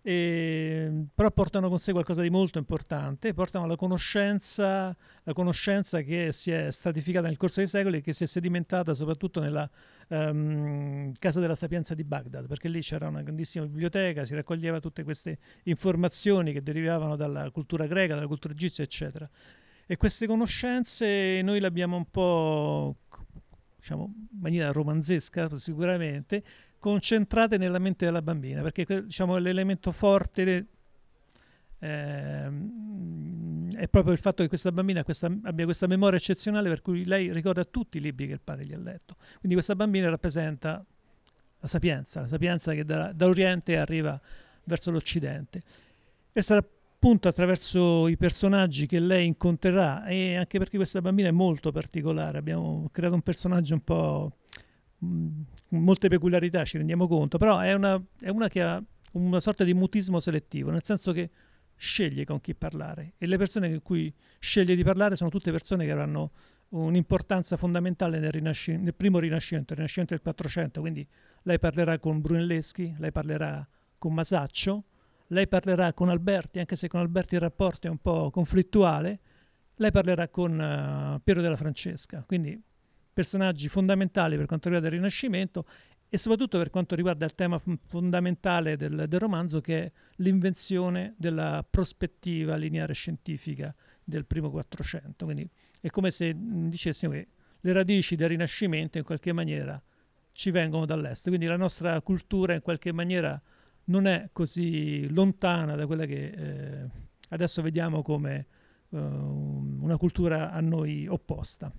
e, 0.06 1.06
però 1.14 1.30
portano 1.30 1.70
con 1.70 1.78
sé 1.78 1.92
qualcosa 1.92 2.20
di 2.20 2.28
molto 2.28 2.58
importante, 2.58 3.32
portano 3.32 3.66
la 3.66 3.74
conoscenza, 3.74 4.94
la 5.22 5.32
conoscenza 5.32 6.02
che 6.02 6.30
si 6.30 6.50
è 6.50 6.70
stratificata 6.70 7.26
nel 7.26 7.38
corso 7.38 7.60
dei 7.60 7.68
secoli 7.68 7.96
e 7.96 8.00
che 8.02 8.12
si 8.12 8.24
è 8.24 8.26
sedimentata 8.26 8.92
soprattutto 8.92 9.40
nella 9.40 9.68
um, 10.08 11.10
Casa 11.18 11.40
della 11.40 11.54
Sapienza 11.54 11.94
di 11.94 12.04
Baghdad, 12.04 12.46
perché 12.46 12.68
lì 12.68 12.82
c'era 12.82 13.08
una 13.08 13.22
grandissima 13.22 13.64
biblioteca, 13.64 14.26
si 14.26 14.34
raccoglieva 14.34 14.78
tutte 14.78 15.04
queste 15.04 15.38
informazioni 15.62 16.52
che 16.52 16.62
derivavano 16.62 17.16
dalla 17.16 17.50
cultura 17.50 17.86
greca, 17.86 18.14
dalla 18.14 18.26
cultura 18.26 18.52
egizia, 18.52 18.84
eccetera. 18.84 19.26
E 19.86 19.96
queste 19.96 20.26
conoscenze 20.26 21.40
noi 21.40 21.60
le 21.60 21.66
abbiamo 21.66 21.96
un 21.96 22.10
po', 22.10 22.96
diciamo, 23.76 24.12
in 24.32 24.38
maniera 24.38 24.70
romanzesca 24.70 25.56
sicuramente, 25.56 26.42
concentrate 26.84 27.56
nella 27.56 27.78
mente 27.78 28.04
della 28.04 28.20
bambina, 28.20 28.60
perché 28.60 28.84
diciamo, 29.04 29.38
l'elemento 29.38 29.90
forte 29.90 30.66
eh, 31.78 32.50
è 33.74 33.88
proprio 33.88 34.12
il 34.12 34.18
fatto 34.18 34.42
che 34.42 34.48
questa 34.50 34.70
bambina 34.70 35.02
questa, 35.02 35.34
abbia 35.44 35.64
questa 35.64 35.86
memoria 35.86 36.18
eccezionale 36.18 36.68
per 36.68 36.82
cui 36.82 37.06
lei 37.06 37.32
ricorda 37.32 37.64
tutti 37.64 37.96
i 37.96 38.00
libri 38.02 38.26
che 38.26 38.34
il 38.34 38.42
padre 38.44 38.66
gli 38.66 38.74
ha 38.74 38.78
letto. 38.78 39.16
Quindi 39.38 39.54
questa 39.54 39.74
bambina 39.74 40.10
rappresenta 40.10 40.84
la 41.60 41.66
sapienza, 41.66 42.20
la 42.20 42.26
sapienza 42.26 42.74
che 42.74 42.84
da, 42.84 43.14
da 43.14 43.28
Oriente 43.28 43.78
arriva 43.78 44.20
verso 44.64 44.90
l'Occidente. 44.90 45.62
E 46.34 46.42
sarà 46.42 46.58
appunto 46.60 47.28
attraverso 47.28 48.08
i 48.08 48.18
personaggi 48.18 48.86
che 48.86 48.98
lei 48.98 49.26
incontrerà 49.26 50.04
e 50.04 50.36
anche 50.36 50.58
perché 50.58 50.76
questa 50.76 51.00
bambina 51.00 51.28
è 51.28 51.32
molto 51.32 51.72
particolare, 51.72 52.36
abbiamo 52.36 52.90
creato 52.92 53.14
un 53.14 53.22
personaggio 53.22 53.72
un 53.72 53.84
po' 53.84 54.30
molte 55.68 56.08
peculiarità, 56.08 56.64
ci 56.64 56.76
rendiamo 56.76 57.06
conto, 57.06 57.38
però 57.38 57.58
è 57.58 57.72
una, 57.74 58.02
è 58.20 58.28
una 58.28 58.48
che 58.48 58.62
ha 58.62 58.82
una 59.12 59.40
sorta 59.40 59.64
di 59.64 59.74
mutismo 59.74 60.20
selettivo, 60.20 60.70
nel 60.70 60.84
senso 60.84 61.12
che 61.12 61.30
sceglie 61.76 62.24
con 62.24 62.40
chi 62.40 62.54
parlare 62.54 63.14
e 63.18 63.26
le 63.26 63.36
persone 63.36 63.68
con 63.68 63.82
cui 63.82 64.12
sceglie 64.38 64.76
di 64.76 64.84
parlare 64.84 65.16
sono 65.16 65.30
tutte 65.30 65.50
persone 65.50 65.84
che 65.84 65.90
avranno 65.90 66.30
un'importanza 66.70 67.56
fondamentale 67.56 68.18
nel, 68.18 68.32
rinasci- 68.32 68.76
nel 68.76 68.94
primo 68.94 69.18
rinascimento, 69.18 69.72
il 69.72 69.78
rinascimento 69.78 70.14
del 70.14 70.22
400, 70.22 70.80
quindi 70.80 71.06
lei 71.42 71.58
parlerà 71.58 71.98
con 71.98 72.20
Brunelleschi, 72.20 72.94
lei 72.98 73.12
parlerà 73.12 73.66
con 73.98 74.14
Masaccio, 74.14 74.84
lei 75.28 75.46
parlerà 75.46 75.92
con 75.92 76.08
Alberti, 76.08 76.58
anche 76.58 76.76
se 76.76 76.88
con 76.88 77.00
Alberti 77.00 77.34
il 77.34 77.40
rapporto 77.40 77.86
è 77.86 77.90
un 77.90 77.98
po' 77.98 78.30
conflittuale, 78.30 79.20
lei 79.76 79.90
parlerà 79.90 80.28
con 80.28 80.52
uh, 80.52 81.20
Piero 81.22 81.40
della 81.40 81.56
Francesca, 81.56 82.24
quindi 82.26 82.60
personaggi 83.14 83.68
fondamentali 83.68 84.36
per 84.36 84.46
quanto 84.46 84.68
riguarda 84.68 84.88
il 84.88 85.00
Rinascimento 85.00 85.64
e 86.08 86.18
soprattutto 86.18 86.58
per 86.58 86.70
quanto 86.70 86.94
riguarda 86.94 87.24
il 87.24 87.34
tema 87.34 87.58
fondamentale 87.86 88.76
del, 88.76 89.06
del 89.08 89.18
romanzo 89.18 89.60
che 89.60 89.84
è 89.84 89.92
l'invenzione 90.16 91.14
della 91.16 91.66
prospettiva 91.68 92.56
lineare 92.56 92.92
scientifica 92.92 93.74
del 94.04 94.26
primo 94.26 94.50
Quattrocento. 94.50 95.24
Quindi 95.24 95.48
è 95.80 95.88
come 95.90 96.10
se 96.10 96.34
dicessimo 96.36 97.12
che 97.12 97.28
le 97.60 97.72
radici 97.72 98.14
del 98.14 98.28
Rinascimento 98.28 98.98
in 98.98 99.04
qualche 99.04 99.32
maniera 99.32 99.82
ci 100.32 100.50
vengono 100.50 100.84
dall'est, 100.84 101.28
quindi 101.28 101.46
la 101.46 101.56
nostra 101.56 102.00
cultura 102.02 102.54
in 102.54 102.60
qualche 102.60 102.92
maniera 102.92 103.40
non 103.86 104.06
è 104.06 104.28
così 104.32 105.08
lontana 105.12 105.74
da 105.74 105.86
quella 105.86 106.04
che 106.06 106.26
eh, 106.26 106.88
adesso 107.30 107.62
vediamo 107.62 108.02
come 108.02 108.46
uh, 108.90 108.98
una 108.98 109.96
cultura 109.96 110.50
a 110.50 110.60
noi 110.60 111.06
opposta. 111.06 111.72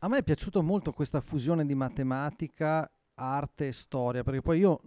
A 0.00 0.08
me 0.08 0.18
è 0.18 0.22
piaciuta 0.22 0.60
molto 0.60 0.92
questa 0.92 1.22
fusione 1.22 1.64
di 1.64 1.74
matematica, 1.74 2.90
arte 3.14 3.68
e 3.68 3.72
storia, 3.72 4.22
perché 4.22 4.42
poi 4.42 4.58
io 4.58 4.80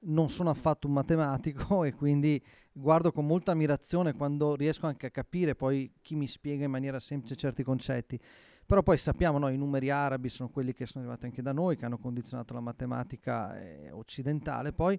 non 0.00 0.30
sono 0.30 0.48
affatto 0.48 0.86
un 0.86 0.94
matematico 0.94 1.84
e 1.84 1.94
quindi 1.94 2.42
guardo 2.72 3.12
con 3.12 3.26
molta 3.26 3.52
ammirazione 3.52 4.14
quando 4.14 4.54
riesco 4.54 4.86
anche 4.86 5.06
a 5.06 5.10
capire 5.10 5.54
poi 5.54 5.92
chi 6.00 6.14
mi 6.14 6.26
spiega 6.26 6.64
in 6.64 6.70
maniera 6.70 6.98
semplice 6.98 7.36
certi 7.36 7.62
concetti. 7.62 8.18
Però 8.64 8.82
poi 8.82 8.96
sappiamo, 8.96 9.38
no, 9.38 9.48
i 9.48 9.56
numeri 9.56 9.90
arabi 9.90 10.28
sono 10.30 10.48
quelli 10.48 10.72
che 10.72 10.86
sono 10.86 11.04
arrivati 11.04 11.26
anche 11.26 11.42
da 11.42 11.52
noi, 11.52 11.76
che 11.76 11.84
hanno 11.84 11.98
condizionato 11.98 12.54
la 12.54 12.60
matematica 12.60 13.58
eh, 13.58 13.90
occidentale. 13.90 14.72
Poi 14.72 14.98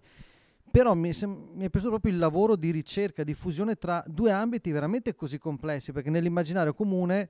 però 0.72 0.94
mi, 0.94 1.12
sem- 1.14 1.50
mi, 1.54 1.66
è 1.66 1.70
piaciuto 1.70 1.90
proprio 1.90 2.12
il 2.12 2.20
lavoro 2.20 2.56
di 2.56 2.72
ricerca, 2.72 3.24
di 3.24 3.34
fusione 3.34 3.76
tra 3.76 4.04
due 4.08 4.32
ambiti 4.32 4.72
veramente 4.72 5.16
così 5.16 5.38
complessi, 5.38 5.92
perché 5.92 6.10
nell'immaginario 6.10 6.74
comune 6.74 7.30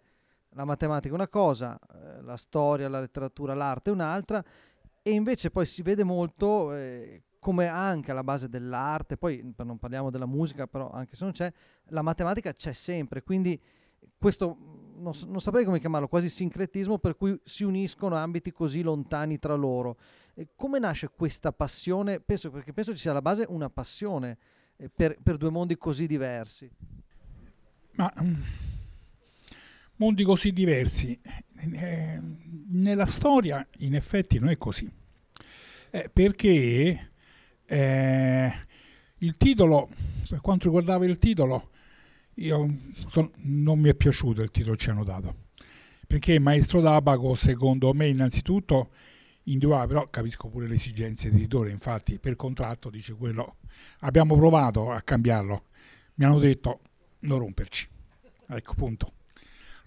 la 0.53 0.65
matematica 0.65 1.13
è 1.13 1.15
una 1.15 1.27
cosa, 1.27 1.79
eh, 1.93 2.21
la 2.21 2.37
storia, 2.37 2.89
la 2.89 2.99
letteratura, 2.99 3.53
l'arte 3.53 3.89
è 3.89 3.93
un'altra, 3.93 4.43
e 5.01 5.11
invece 5.11 5.51
poi 5.51 5.65
si 5.65 5.81
vede 5.81 6.03
molto 6.03 6.73
eh, 6.73 7.23
come 7.39 7.67
anche 7.67 8.11
alla 8.11 8.23
base 8.23 8.49
dell'arte, 8.49 9.17
poi 9.17 9.53
non 9.57 9.77
parliamo 9.77 10.09
della 10.09 10.25
musica, 10.25 10.67
però 10.67 10.89
anche 10.91 11.15
se 11.15 11.23
non 11.23 11.33
c'è, 11.33 11.51
la 11.85 12.01
matematica 12.01 12.51
c'è 12.51 12.73
sempre, 12.73 13.23
quindi 13.23 13.59
questo 14.17 14.57
non, 14.97 15.13
non, 15.27 15.39
saprei 15.39 15.63
come 15.63 15.79
chiamarlo, 15.79 16.07
quasi 16.07 16.29
sincretismo 16.29 16.97
per 16.97 17.15
cui 17.15 17.39
si 17.43 17.63
uniscono 17.63 18.15
ambiti 18.15 18.51
così 18.51 18.81
lontani 18.81 19.39
tra 19.39 19.55
loro. 19.55 19.97
E 20.33 20.49
come 20.55 20.79
nasce 20.79 21.09
questa 21.09 21.51
passione? 21.51 22.19
Penso, 22.19 22.51
perché 22.51 22.73
penso 22.73 22.91
ci 22.91 22.99
sia 22.99 23.11
alla 23.11 23.21
base 23.21 23.45
una 23.47 23.69
passione 23.69 24.37
eh, 24.75 24.89
per, 24.89 25.17
per, 25.21 25.37
due 25.37 25.49
mondi 25.49 25.77
così 25.77 26.05
diversi. 26.05 26.69
Ma 27.95 28.13
mm, 28.21 28.33
mondi 29.99 30.23
così 30.23 30.51
diversi. 30.51 31.19
Eh, 31.73 32.19
nella 32.71 33.05
storia 33.05 33.65
in 33.79 33.95
effetti 33.95 34.39
non 34.39 34.49
è 34.49 34.57
così. 34.57 34.89
Eh, 35.91 36.09
perché 36.11 37.11
eh, 37.65 38.51
il 39.17 39.37
titolo, 39.37 39.89
per 40.27 40.41
quanto 40.41 40.65
riguardava 40.65 41.05
il 41.05 41.17
titolo, 41.17 41.69
son, 43.07 43.31
non 43.43 43.79
mi 43.79 43.89
è 43.89 43.95
piaciuto 43.95 44.41
il 44.41 44.51
titolo 44.51 44.75
che 44.75 44.83
ci 44.83 44.89
hanno 44.89 45.03
dato. 45.03 45.47
Perché 46.07 46.39
Maestro 46.39 46.81
d'Abaco, 46.81 47.35
secondo 47.35 47.93
me, 47.93 48.07
innanzitutto 48.07 48.91
individuale, 49.43 49.87
però 49.87 50.09
capisco 50.09 50.47
pure 50.47 50.67
le 50.67 50.75
esigenze 50.75 51.29
dell'editore, 51.29 51.71
infatti 51.71 52.19
per 52.19 52.35
contratto 52.35 52.89
dice 52.89 53.13
quello, 53.13 53.57
abbiamo 53.99 54.35
provato 54.35 54.91
a 54.91 55.01
cambiarlo, 55.01 55.65
mi 56.15 56.25
hanno 56.25 56.39
detto 56.39 56.81
non 57.21 57.39
romperci, 57.39 57.87
ecco 58.47 58.73
punto. 58.75 59.13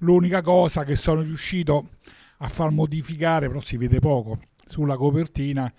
L'unica 0.03 0.43
cosa 0.43 0.85
che 0.85 0.97
sono 0.97 1.23
riuscito 1.23 1.91
a 2.39 2.49
far 2.49 2.71
modificare, 2.71 3.47
però 3.47 3.61
si 3.61 3.77
vede 3.77 4.01
poco, 4.01 4.39
sulla 4.67 4.97
copertina, 4.97 5.73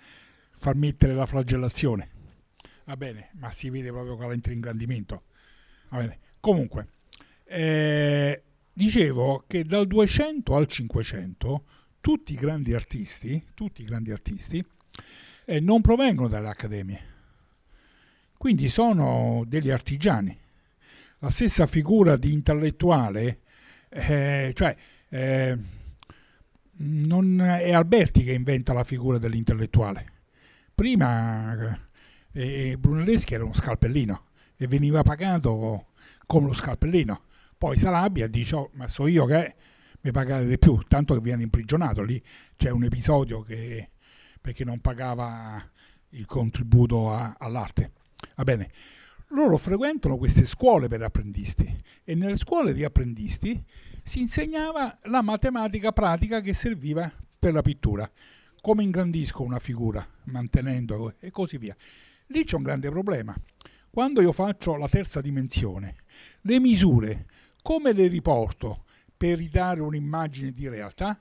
far 0.50 0.76
mettere 0.76 1.12
la 1.14 1.26
flagellazione, 1.26 2.10
va 2.84 2.96
bene, 2.96 3.30
ma 3.34 3.50
si 3.50 3.68
vede 3.68 3.90
proprio 3.90 4.16
con 4.16 4.30
l'ingrandimento, 4.32 5.24
va 5.90 5.98
bene. 5.98 6.18
Comunque, 6.40 6.88
eh, 7.44 8.42
dicevo 8.72 9.44
che 9.46 9.62
dal 9.62 9.86
200 9.86 10.56
al 10.56 10.66
500 10.66 11.64
tutti 12.00 12.32
i 12.32 12.36
grandi 12.36 12.72
artisti, 12.72 13.44
tutti 13.54 13.82
i 13.82 13.84
grandi 13.84 14.10
artisti 14.10 14.64
eh, 15.44 15.60
non 15.60 15.82
provengono 15.82 16.28
dalle 16.28 16.48
accademie, 16.48 17.12
quindi 18.38 18.68
sono 18.68 19.44
degli 19.46 19.70
artigiani. 19.70 20.38
La 21.18 21.30
stessa 21.30 21.66
figura 21.66 22.16
di 22.16 22.32
intellettuale, 22.32 23.40
eh, 23.94 24.52
cioè 24.54 24.76
eh, 25.08 25.56
non 26.76 27.40
è 27.40 27.72
Alberti 27.72 28.24
che 28.24 28.32
inventa 28.32 28.72
la 28.72 28.84
figura 28.84 29.18
dell'intellettuale. 29.18 30.12
Prima 30.74 31.78
eh, 32.32 32.76
Brunelleschi 32.76 33.34
era 33.34 33.44
uno 33.44 33.54
scalpellino 33.54 34.24
e 34.56 34.66
veniva 34.66 35.02
pagato 35.02 35.86
come 36.26 36.48
lo 36.48 36.54
scalpellino. 36.54 37.22
Poi 37.56 37.78
Salabia 37.78 38.26
dice, 38.26 38.56
oh, 38.56 38.70
ma 38.72 38.88
so 38.88 39.06
io 39.06 39.24
che 39.26 39.54
mi 40.00 40.10
pagate 40.10 40.46
di 40.46 40.58
più, 40.58 40.78
tanto 40.88 41.14
che 41.14 41.20
viene 41.20 41.44
imprigionato. 41.44 42.02
Lì 42.02 42.20
c'è 42.56 42.70
un 42.70 42.84
episodio 42.84 43.42
che 43.42 43.90
perché 44.40 44.64
non 44.64 44.80
pagava 44.80 45.62
il 46.10 46.26
contributo 46.26 47.12
a, 47.12 47.36
all'arte. 47.38 47.92
Va 48.34 48.42
bene. 48.42 48.70
Loro 49.34 49.56
frequentano 49.56 50.16
queste 50.16 50.46
scuole 50.46 50.86
per 50.86 51.02
apprendisti 51.02 51.82
e 52.04 52.14
nelle 52.14 52.36
scuole 52.36 52.72
di 52.72 52.84
apprendisti 52.84 53.60
si 54.04 54.20
insegnava 54.20 54.98
la 55.04 55.22
matematica 55.22 55.90
pratica 55.90 56.40
che 56.40 56.54
serviva 56.54 57.12
per 57.36 57.52
la 57.52 57.62
pittura. 57.62 58.08
Come 58.60 58.84
ingrandisco 58.84 59.42
una 59.42 59.58
figura 59.58 60.06
mantenendo 60.24 61.14
e 61.18 61.32
così 61.32 61.58
via. 61.58 61.76
Lì 62.28 62.44
c'è 62.44 62.54
un 62.54 62.62
grande 62.62 62.90
problema. 62.90 63.34
Quando 63.90 64.22
io 64.22 64.30
faccio 64.30 64.76
la 64.76 64.88
terza 64.88 65.20
dimensione, 65.20 65.96
le 66.42 66.60
misure 66.60 67.26
come 67.60 67.92
le 67.92 68.06
riporto? 68.06 68.84
per 69.16 69.38
ridare 69.38 69.80
un'immagine 69.80 70.52
di 70.52 70.68
realtà, 70.68 71.18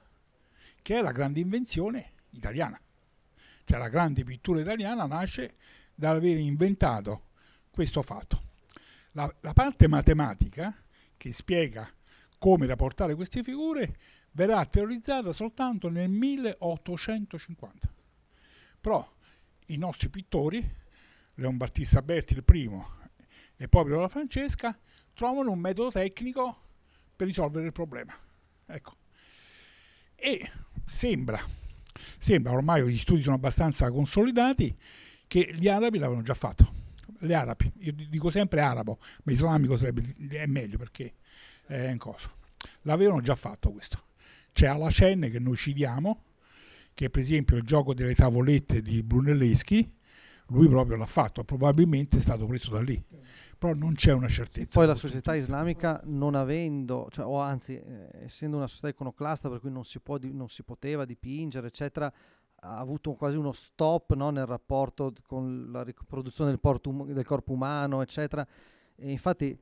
che 0.81 0.97
è 0.97 1.01
la 1.01 1.11
grande 1.13 1.39
invenzione 1.39 2.11
italiana. 2.31 2.77
Cioè 3.63 3.79
la 3.79 3.87
grande 3.87 4.25
pittura 4.25 4.59
italiana 4.59 5.05
nasce 5.05 5.55
dall'aver 5.95 6.37
inventato 6.37 7.27
questo 7.73 8.03
fatto. 8.03 8.51
La, 9.13 9.33
la 9.41 9.53
parte 9.53 9.87
matematica 9.87 10.75
che 11.17 11.33
spiega 11.33 11.89
come 12.37 12.67
rapportare 12.67 13.15
queste 13.15 13.41
figure 13.41 13.97
verrà 14.31 14.63
teorizzata 14.65 15.33
soltanto 15.33 15.89
nel 15.89 16.09
1850. 16.09 17.91
Però 18.79 19.11
i 19.67 19.77
nostri 19.77 20.09
pittori, 20.09 20.63
Leon 21.35 21.57
Battista 21.57 22.03
Berti 22.03 22.33
il 22.33 22.43
primo 22.43 23.01
e 23.55 23.67
poi 23.67 23.85
Viola 23.85 24.07
Francesca, 24.07 24.77
trovano 25.13 25.51
un 25.51 25.59
metodo 25.59 25.89
tecnico 25.89 26.61
per 27.15 27.27
risolvere 27.27 27.65
il 27.65 27.71
problema. 27.71 28.13
Ecco. 28.67 28.97
E 30.15 30.51
sembra, 30.85 31.41
sembra, 32.17 32.51
ormai 32.51 32.87
gli 32.87 32.97
studi 32.97 33.21
sono 33.21 33.35
abbastanza 33.35 33.89
consolidati, 33.89 34.77
che 35.25 35.51
gli 35.55 35.67
arabi 35.67 35.97
l'avevano 35.97 36.23
già 36.23 36.35
fatto. 36.35 36.82
Gli 37.25 37.33
arabi, 37.33 37.71
io 37.79 37.93
dico 37.93 38.29
sempre 38.29 38.59
arabo, 38.59 38.99
ma 39.23 39.31
islamico 39.31 39.77
sarebbe 39.77 40.03
è 40.29 40.45
meglio 40.45 40.77
perché 40.77 41.13
è 41.65 41.89
un 41.89 41.97
coso. 41.97 42.31
L'avevano 42.81 43.21
già 43.21 43.35
fatto 43.35 43.71
questo. 43.71 44.03
C'è 44.51 44.67
Alacenne 44.67 45.29
che 45.29 45.39
noi 45.39 45.55
citiamo, 45.55 46.23
che 46.93 47.09
per 47.09 47.21
esempio 47.21 47.55
il 47.55 47.63
gioco 47.63 47.93
delle 47.93 48.13
tavolette 48.13 48.81
di 48.81 49.01
Brunelleschi, 49.03 49.91
lui 50.47 50.67
proprio 50.67 50.97
l'ha 50.97 51.05
fatto, 51.05 51.43
probabilmente 51.43 52.17
è 52.17 52.19
stato 52.19 52.45
preso 52.45 52.71
da 52.71 52.81
lì, 52.81 53.01
però 53.57 53.73
non 53.73 53.95
c'è 53.95 54.11
una 54.11 54.27
certezza. 54.27 54.79
Poi 54.79 54.87
la 54.87 54.95
società 54.95 55.33
islamica 55.35 56.01
non 56.03 56.35
avendo, 56.35 57.07
cioè, 57.09 57.25
o 57.25 57.39
anzi 57.39 57.75
eh, 57.75 58.09
essendo 58.23 58.57
una 58.57 58.67
società 58.67 58.89
iconoclasta 58.89 59.49
per 59.49 59.59
cui 59.59 59.71
non 59.71 59.85
si, 59.85 59.99
può, 60.01 60.17
non 60.21 60.49
si 60.49 60.63
poteva 60.63 61.05
dipingere, 61.05 61.67
eccetera, 61.67 62.13
ha 62.65 62.77
avuto 62.77 63.13
quasi 63.13 63.37
uno 63.37 63.51
stop 63.51 64.13
no, 64.13 64.29
nel 64.29 64.45
rapporto 64.45 65.13
con 65.27 65.69
la 65.71 65.83
riproduzione 65.83 66.49
del, 66.49 66.59
porto, 66.59 67.05
del 67.07 67.25
corpo 67.25 67.53
umano, 67.53 68.01
eccetera. 68.01 68.45
E 68.95 69.11
infatti 69.11 69.57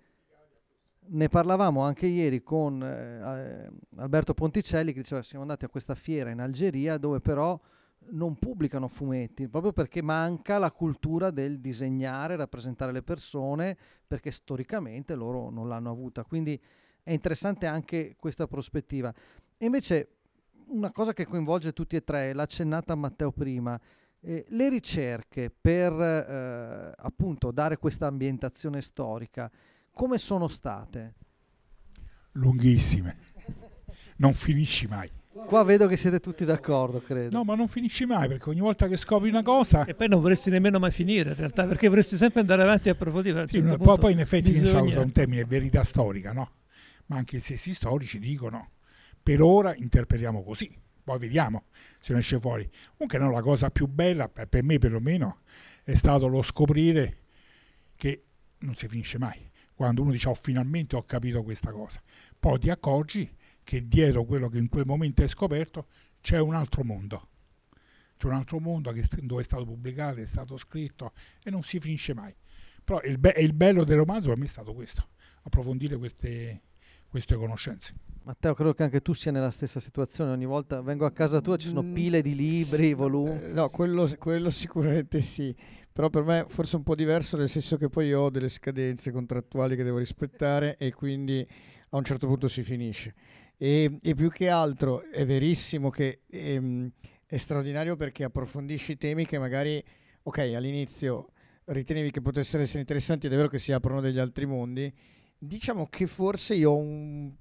ne 1.03 1.29
parlavamo 1.29 1.81
anche 1.81 2.05
ieri 2.05 2.43
con 2.43 2.83
eh, 2.83 3.69
Alberto 3.97 4.33
Ponticelli 4.33 4.93
che 4.93 5.01
diceva 5.01 5.23
siamo 5.23 5.41
andati 5.43 5.65
a 5.65 5.69
questa 5.69 5.95
fiera 5.95 6.29
in 6.29 6.39
Algeria 6.39 6.97
dove 6.97 7.19
però 7.19 7.59
non 8.09 8.37
pubblicano 8.37 8.87
fumetti 8.87 9.47
proprio 9.47 9.73
perché 9.73 10.03
manca 10.03 10.59
la 10.59 10.71
cultura 10.71 11.31
del 11.31 11.59
disegnare, 11.59 12.35
rappresentare 12.35 12.91
le 12.91 13.01
persone 13.01 13.75
perché 14.05 14.29
storicamente 14.29 15.15
loro 15.15 15.49
non 15.49 15.67
l'hanno 15.67 15.89
avuta. 15.89 16.23
Quindi 16.23 16.59
è 17.01 17.11
interessante 17.11 17.65
anche 17.65 18.15
questa 18.17 18.45
prospettiva. 18.45 19.11
E 19.57 19.65
invece 19.65 20.20
una 20.71 20.91
cosa 20.91 21.13
che 21.13 21.25
coinvolge 21.25 21.73
tutti 21.73 21.95
e 21.95 22.03
tre, 22.03 22.33
l'ha 22.33 22.43
accennata 22.43 22.95
Matteo 22.95 23.31
prima, 23.31 23.79
eh, 24.21 24.45
le 24.49 24.69
ricerche 24.69 25.49
per 25.49 25.93
eh, 25.93 26.93
appunto 26.95 27.51
dare 27.51 27.77
questa 27.77 28.07
ambientazione 28.07 28.81
storica 28.81 29.51
come 29.91 30.17
sono 30.17 30.47
state? 30.47 31.15
Lunghissime, 32.33 33.17
non 34.17 34.33
finisci 34.33 34.87
mai. 34.87 35.09
Qua 35.33 35.63
vedo 35.63 35.87
che 35.87 35.97
siete 35.97 36.19
tutti 36.19 36.45
d'accordo, 36.45 37.01
credo. 37.01 37.37
No, 37.37 37.43
ma 37.43 37.55
non 37.55 37.67
finisci 37.67 38.05
mai 38.05 38.27
perché 38.27 38.49
ogni 38.49 38.59
volta 38.59 38.87
che 38.87 38.97
scopri 38.97 39.29
una 39.29 39.43
cosa. 39.43 39.85
E 39.85 39.95
poi 39.95 40.07
non 40.07 40.21
vorresti 40.21 40.49
nemmeno 40.49 40.77
mai 40.77 40.91
finire 40.91 41.31
in 41.31 41.35
realtà, 41.35 41.65
perché 41.65 41.87
vorresti 41.87 42.15
sempre 42.15 42.41
andare 42.41 42.61
avanti 42.61 42.89
e 42.89 42.91
approfondire. 42.91 43.47
Sì, 43.47 43.61
certo 43.61 43.77
poi, 43.77 43.97
poi, 43.97 44.11
in 44.11 44.19
effetti 44.19 44.49
bisogna... 44.49 44.83
usa 44.83 44.99
un 45.01 45.11
termine 45.11 45.45
verità 45.45 45.83
storica, 45.83 46.33
no? 46.33 46.51
Ma 47.07 47.17
anche 47.17 47.37
i 47.37 47.39
stessi 47.39 47.73
storici 47.73 48.19
dicono 48.19 48.71
per 49.21 49.41
ora 49.41 49.75
interpretiamo 49.75 50.43
così, 50.43 50.75
poi 51.03 51.19
vediamo 51.19 51.65
se 51.99 52.13
ne 52.13 52.19
esce 52.19 52.39
fuori. 52.39 52.69
Comunque 52.97 53.17
no, 53.17 53.31
la 53.31 53.41
cosa 53.41 53.69
più 53.69 53.87
bella, 53.87 54.29
per 54.29 54.63
me 54.63 54.77
perlomeno, 54.77 55.41
è 55.83 55.93
stato 55.95 56.27
lo 56.27 56.41
scoprire 56.41 57.17
che 57.95 58.23
non 58.59 58.75
si 58.75 58.87
finisce 58.87 59.17
mai 59.17 59.49
quando 59.81 60.03
uno 60.03 60.11
dice 60.11 60.29
oh, 60.29 60.35
finalmente 60.35 60.95
ho 60.95 61.03
capito 61.05 61.41
questa 61.41 61.71
cosa. 61.71 61.99
Poi 62.39 62.59
ti 62.59 62.69
accorgi 62.69 63.35
che 63.63 63.81
dietro 63.81 64.25
quello 64.25 64.47
che 64.47 64.59
in 64.59 64.69
quel 64.69 64.85
momento 64.85 65.23
hai 65.23 65.27
scoperto 65.27 65.87
c'è 66.21 66.39
un 66.39 66.53
altro 66.53 66.83
mondo. 66.83 67.29
C'è 68.15 68.27
un 68.27 68.33
altro 68.33 68.59
mondo 68.59 68.91
che, 68.91 69.03
dove 69.23 69.41
è 69.41 69.43
stato 69.43 69.65
pubblicato, 69.65 70.19
è 70.19 70.27
stato 70.27 70.55
scritto 70.57 71.13
e 71.43 71.49
non 71.49 71.63
si 71.63 71.79
finisce 71.79 72.13
mai. 72.13 72.31
Però 72.83 73.01
il, 73.01 73.17
be- 73.17 73.33
il 73.39 73.53
bello 73.53 73.83
del 73.83 73.97
romanzo 73.97 74.29
per 74.29 74.37
me 74.37 74.45
è 74.45 74.49
stato 74.49 74.75
questo, 74.75 75.07
approfondire 75.41 75.97
queste, 75.97 76.61
queste 77.07 77.35
conoscenze. 77.35 77.95
Matteo, 78.23 78.53
credo 78.53 78.73
che 78.73 78.83
anche 78.83 79.01
tu 79.01 79.13
sia 79.13 79.31
nella 79.31 79.49
stessa 79.49 79.79
situazione. 79.79 80.31
Ogni 80.31 80.45
volta 80.45 80.81
vengo 80.81 81.05
a 81.05 81.11
casa 81.11 81.41
tua, 81.41 81.57
ci 81.57 81.67
sono 81.67 81.81
mm, 81.81 81.93
pile 81.93 82.21
di 82.21 82.35
libri, 82.35 82.87
sì, 82.87 82.93
volumi. 82.93 83.41
Eh, 83.41 83.47
no, 83.49 83.69
quello, 83.69 84.09
quello, 84.17 84.49
sicuramente 84.49 85.21
sì 85.21 85.55
però 85.91 86.09
per 86.09 86.23
me 86.23 86.45
forse 86.47 86.77
un 86.77 86.83
po' 86.83 86.95
diverso 86.95 87.35
nel 87.35 87.49
senso 87.49 87.77
che 87.77 87.89
poi 87.89 88.13
ho 88.13 88.29
delle 88.29 88.47
scadenze 88.47 89.11
contrattuali 89.11 89.75
che 89.75 89.83
devo 89.83 89.97
rispettare 89.97 90.77
e 90.77 90.93
quindi 90.93 91.45
a 91.89 91.97
un 91.97 92.03
certo 92.03 92.27
punto 92.27 92.47
si 92.47 92.63
finisce. 92.63 93.13
E, 93.57 93.97
e 94.01 94.15
più 94.15 94.29
che 94.29 94.49
altro 94.49 95.01
è 95.01 95.25
verissimo 95.25 95.89
che 95.89 96.21
ehm, 96.27 96.89
è 97.25 97.37
straordinario 97.37 97.95
perché 97.97 98.23
approfondisci 98.23 98.97
temi 98.97 99.25
che 99.25 99.37
magari, 99.37 99.83
ok, 100.23 100.37
all'inizio 100.55 101.27
ritenevi 101.65 102.11
che 102.11 102.21
potessero 102.21 102.63
essere 102.63 102.79
interessanti 102.79 103.27
ed 103.27 103.33
è 103.33 103.35
vero 103.35 103.49
che 103.49 103.59
si 103.59 103.71
aprono 103.71 103.99
degli 103.99 104.17
altri 104.19 104.45
mondi. 104.45 104.91
Diciamo 105.37 105.87
che 105.87 106.07
forse 106.07 106.55
io 106.55 106.71
ho 106.71 106.77
un 106.77 107.33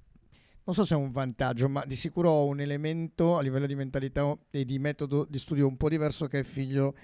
non 0.63 0.75
so 0.75 0.85
se 0.85 0.93
è 0.93 0.97
un 0.97 1.11
vantaggio, 1.11 1.67
ma 1.67 1.83
di 1.85 1.95
sicuro 1.95 2.29
ho 2.29 2.45
un 2.45 2.59
elemento 2.59 3.37
a 3.37 3.41
livello 3.41 3.65
di 3.65 3.75
mentalità 3.75 4.37
e 4.49 4.65
di 4.65 4.77
metodo 4.79 5.25
di 5.29 5.39
studio 5.39 5.67
un 5.67 5.77
po' 5.77 5.89
diverso 5.89 6.27
che 6.27 6.39
è 6.39 6.43
figlio 6.43 6.95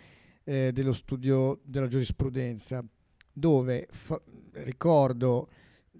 eh, 0.44 0.72
dello 0.72 0.94
studio 0.94 1.60
della 1.64 1.88
giurisprudenza, 1.88 2.84
dove 3.34 3.88
fa- 3.90 4.22
ricordo 4.54 5.50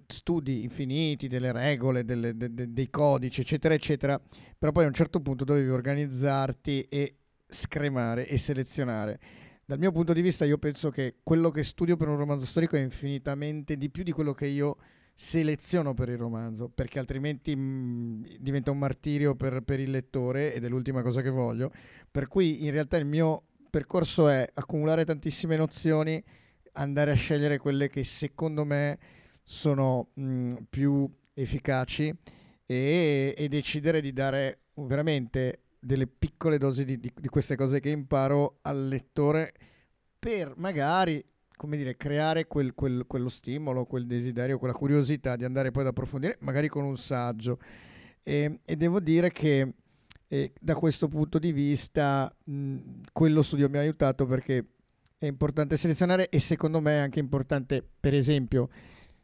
studi 0.06 0.62
infiniti 0.62 1.28
delle 1.28 1.52
regole, 1.52 2.04
delle, 2.04 2.36
de, 2.36 2.54
de, 2.54 2.72
dei 2.72 2.88
codici, 2.88 3.42
eccetera, 3.42 3.74
eccetera, 3.74 4.20
però 4.56 4.72
poi 4.72 4.84
a 4.84 4.88
un 4.88 4.94
certo 4.94 5.20
punto 5.20 5.44
dovevi 5.44 5.68
organizzarti 5.68 6.82
e 6.88 7.16
scremare 7.46 8.26
e 8.26 8.38
selezionare. 8.38 9.20
Dal 9.64 9.78
mio 9.78 9.92
punto 9.92 10.14
di 10.14 10.22
vista 10.22 10.46
io 10.46 10.56
penso 10.56 10.90
che 10.90 11.16
quello 11.22 11.50
che 11.50 11.62
studio 11.62 11.96
per 11.96 12.08
un 12.08 12.16
romanzo 12.16 12.46
storico 12.46 12.76
è 12.76 12.80
infinitamente 12.80 13.76
di 13.76 13.90
più 13.90 14.02
di 14.02 14.12
quello 14.12 14.32
che 14.32 14.46
io 14.46 14.78
seleziono 15.20 15.94
per 15.94 16.10
il 16.10 16.16
romanzo, 16.16 16.68
perché 16.68 17.00
altrimenti 17.00 17.56
mh, 17.56 17.60
mm, 17.60 18.24
diventa 18.38 18.70
un 18.70 18.78
martirio 18.78 19.34
per, 19.34 19.62
per, 19.62 19.80
il 19.80 19.90
lettore 19.90 20.54
ed 20.54 20.64
è 20.64 20.68
l'ultima 20.68 21.02
cosa 21.02 21.22
che 21.22 21.30
voglio. 21.30 21.72
Per 22.08 22.28
cui 22.28 22.64
in 22.64 22.70
realtà 22.70 22.96
il 22.98 23.04
mio 23.04 23.46
percorso 23.68 24.28
è 24.28 24.48
accumulare 24.54 25.04
tantissime 25.04 25.56
nozioni, 25.56 26.22
andare 26.74 27.10
a 27.10 27.14
scegliere 27.14 27.58
quelle 27.58 27.88
che 27.88 28.04
secondo 28.04 28.64
me 28.64 28.96
sono 29.42 30.10
mh, 30.14 30.54
più 30.70 31.10
efficaci 31.34 32.14
e, 32.64 33.34
e, 33.36 33.48
decidere 33.48 34.00
di 34.00 34.12
dare 34.12 34.66
veramente 34.74 35.62
delle 35.80 36.06
piccole 36.06 36.58
dosi 36.58 36.84
di, 36.84 37.00
di, 37.00 37.12
di 37.12 37.28
queste 37.28 37.56
cose 37.56 37.80
che 37.80 37.90
imparo 37.90 38.58
al 38.62 38.86
lettore 38.86 39.52
per 40.16 40.54
magari 40.58 41.24
come 41.58 41.76
dire, 41.76 41.98
creare 41.98 42.46
quel, 42.46 42.72
quel, 42.74 43.04
quello 43.06 43.28
stimolo, 43.28 43.84
quel 43.84 44.06
desiderio, 44.06 44.58
quella 44.58 44.72
curiosità 44.72 45.36
di 45.36 45.44
andare 45.44 45.70
poi 45.70 45.82
ad 45.82 45.88
approfondire, 45.88 46.38
magari 46.40 46.68
con 46.68 46.84
un 46.84 46.96
saggio. 46.96 47.58
E, 48.22 48.60
e 48.64 48.76
devo 48.76 49.00
dire 49.00 49.30
che 49.30 49.74
e 50.30 50.52
da 50.60 50.74
questo 50.74 51.08
punto 51.08 51.38
di 51.38 51.52
vista 51.52 52.30
mh, 52.44 52.76
quello 53.12 53.40
studio 53.40 53.70
mi 53.70 53.78
ha 53.78 53.80
aiutato 53.80 54.26
perché 54.26 54.62
è 55.16 55.24
importante 55.24 55.78
selezionare 55.78 56.28
e 56.28 56.38
secondo 56.38 56.80
me 56.80 56.92
è 56.92 56.98
anche 56.98 57.18
importante, 57.18 57.82
per 57.98 58.14
esempio, 58.14 58.68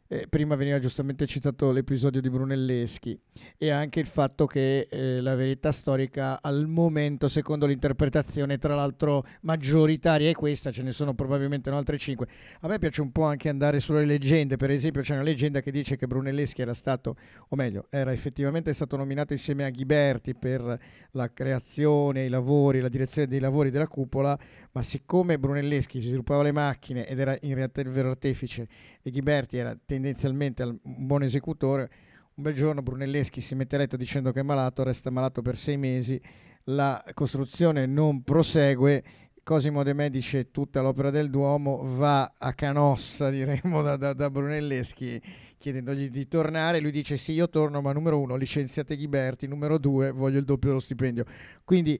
eh, 0.07 0.27
prima 0.27 0.55
veniva 0.55 0.79
giustamente 0.79 1.25
citato 1.25 1.71
l'episodio 1.71 2.21
di 2.21 2.29
Brunelleschi 2.29 3.19
e 3.57 3.69
anche 3.69 3.99
il 3.99 4.05
fatto 4.05 4.45
che 4.45 4.87
eh, 4.89 5.19
la 5.21 5.35
verità 5.35 5.71
storica 5.71 6.41
al 6.41 6.67
momento, 6.67 7.27
secondo 7.27 7.65
l'interpretazione, 7.65 8.57
tra 8.57 8.75
l'altro 8.75 9.25
maggioritaria 9.41 10.29
è 10.29 10.33
questa, 10.33 10.71
ce 10.71 10.83
ne 10.83 10.91
sono 10.91 11.13
probabilmente 11.13 11.69
altre 11.69 11.97
cinque. 11.97 12.27
A 12.61 12.67
me 12.67 12.77
piace 12.77 13.01
un 13.01 13.11
po' 13.11 13.23
anche 13.23 13.49
andare 13.49 13.79
sulle 13.79 14.05
leggende, 14.05 14.57
per 14.57 14.69
esempio 14.69 15.01
c'è 15.01 15.13
una 15.13 15.23
leggenda 15.23 15.61
che 15.61 15.71
dice 15.71 15.95
che 15.95 16.07
Brunelleschi 16.07 16.61
era 16.61 16.73
stato, 16.73 17.15
o 17.49 17.55
meglio, 17.55 17.87
era 17.89 18.11
effettivamente 18.13 18.73
stato 18.73 18.97
nominato 18.97 19.33
insieme 19.33 19.65
a 19.65 19.69
Ghiberti 19.69 20.35
per 20.35 20.79
la 21.11 21.33
creazione, 21.33 22.25
i 22.25 22.29
lavori, 22.29 22.79
la 22.79 22.89
direzione 22.89 23.27
dei 23.27 23.39
lavori 23.39 23.71
della 23.71 23.87
cupola, 23.87 24.37
ma 24.71 24.81
siccome 24.81 25.39
Brunelleschi 25.39 26.01
sviluppava 26.01 26.43
le 26.43 26.51
macchine 26.51 27.07
ed 27.07 27.19
era 27.19 27.35
in 27.41 27.55
realtà 27.55 27.81
il 27.81 27.89
vero 27.89 28.09
artefice 28.09 28.67
e 29.01 29.09
Ghiberti 29.09 29.57
era 29.57 29.77
tendenzialmente 29.95 30.63
un 30.63 30.79
buon 30.83 31.23
esecutore, 31.23 31.89
un 32.35 32.43
bel 32.43 32.53
giorno 32.53 32.81
Brunelleschi 32.81 33.41
si 33.41 33.55
mette 33.55 33.75
a 33.75 33.79
letto 33.79 33.97
dicendo 33.97 34.31
che 34.31 34.41
è 34.41 34.43
malato, 34.43 34.83
resta 34.83 35.09
malato 35.09 35.41
per 35.41 35.57
sei 35.57 35.77
mesi, 35.77 36.21
la 36.65 37.03
costruzione 37.13 37.85
non 37.85 38.23
prosegue, 38.23 39.03
Cosimo 39.43 39.83
De 39.83 39.93
Medici 39.93 40.49
tutta 40.49 40.81
l'opera 40.81 41.11
del 41.11 41.29
Duomo 41.29 41.83
va 41.95 42.33
a 42.37 42.53
canossa, 42.53 43.29
diremmo, 43.31 43.81
da, 43.83 43.95
da, 43.95 44.13
da 44.13 44.29
Brunelleschi 44.29 45.21
chiedendogli 45.57 46.09
di 46.09 46.27
tornare, 46.27 46.79
lui 46.79 46.91
dice 46.91 47.15
sì 47.15 47.31
io 47.33 47.47
torno 47.47 47.81
ma 47.81 47.91
numero 47.93 48.19
uno 48.19 48.35
licenziate 48.35 48.97
Ghiberti, 48.97 49.47
numero 49.47 49.77
due 49.77 50.11
voglio 50.11 50.39
il 50.39 50.45
doppio 50.45 50.69
dello 50.69 50.81
stipendio. 50.81 51.25
Quindi 51.63 51.99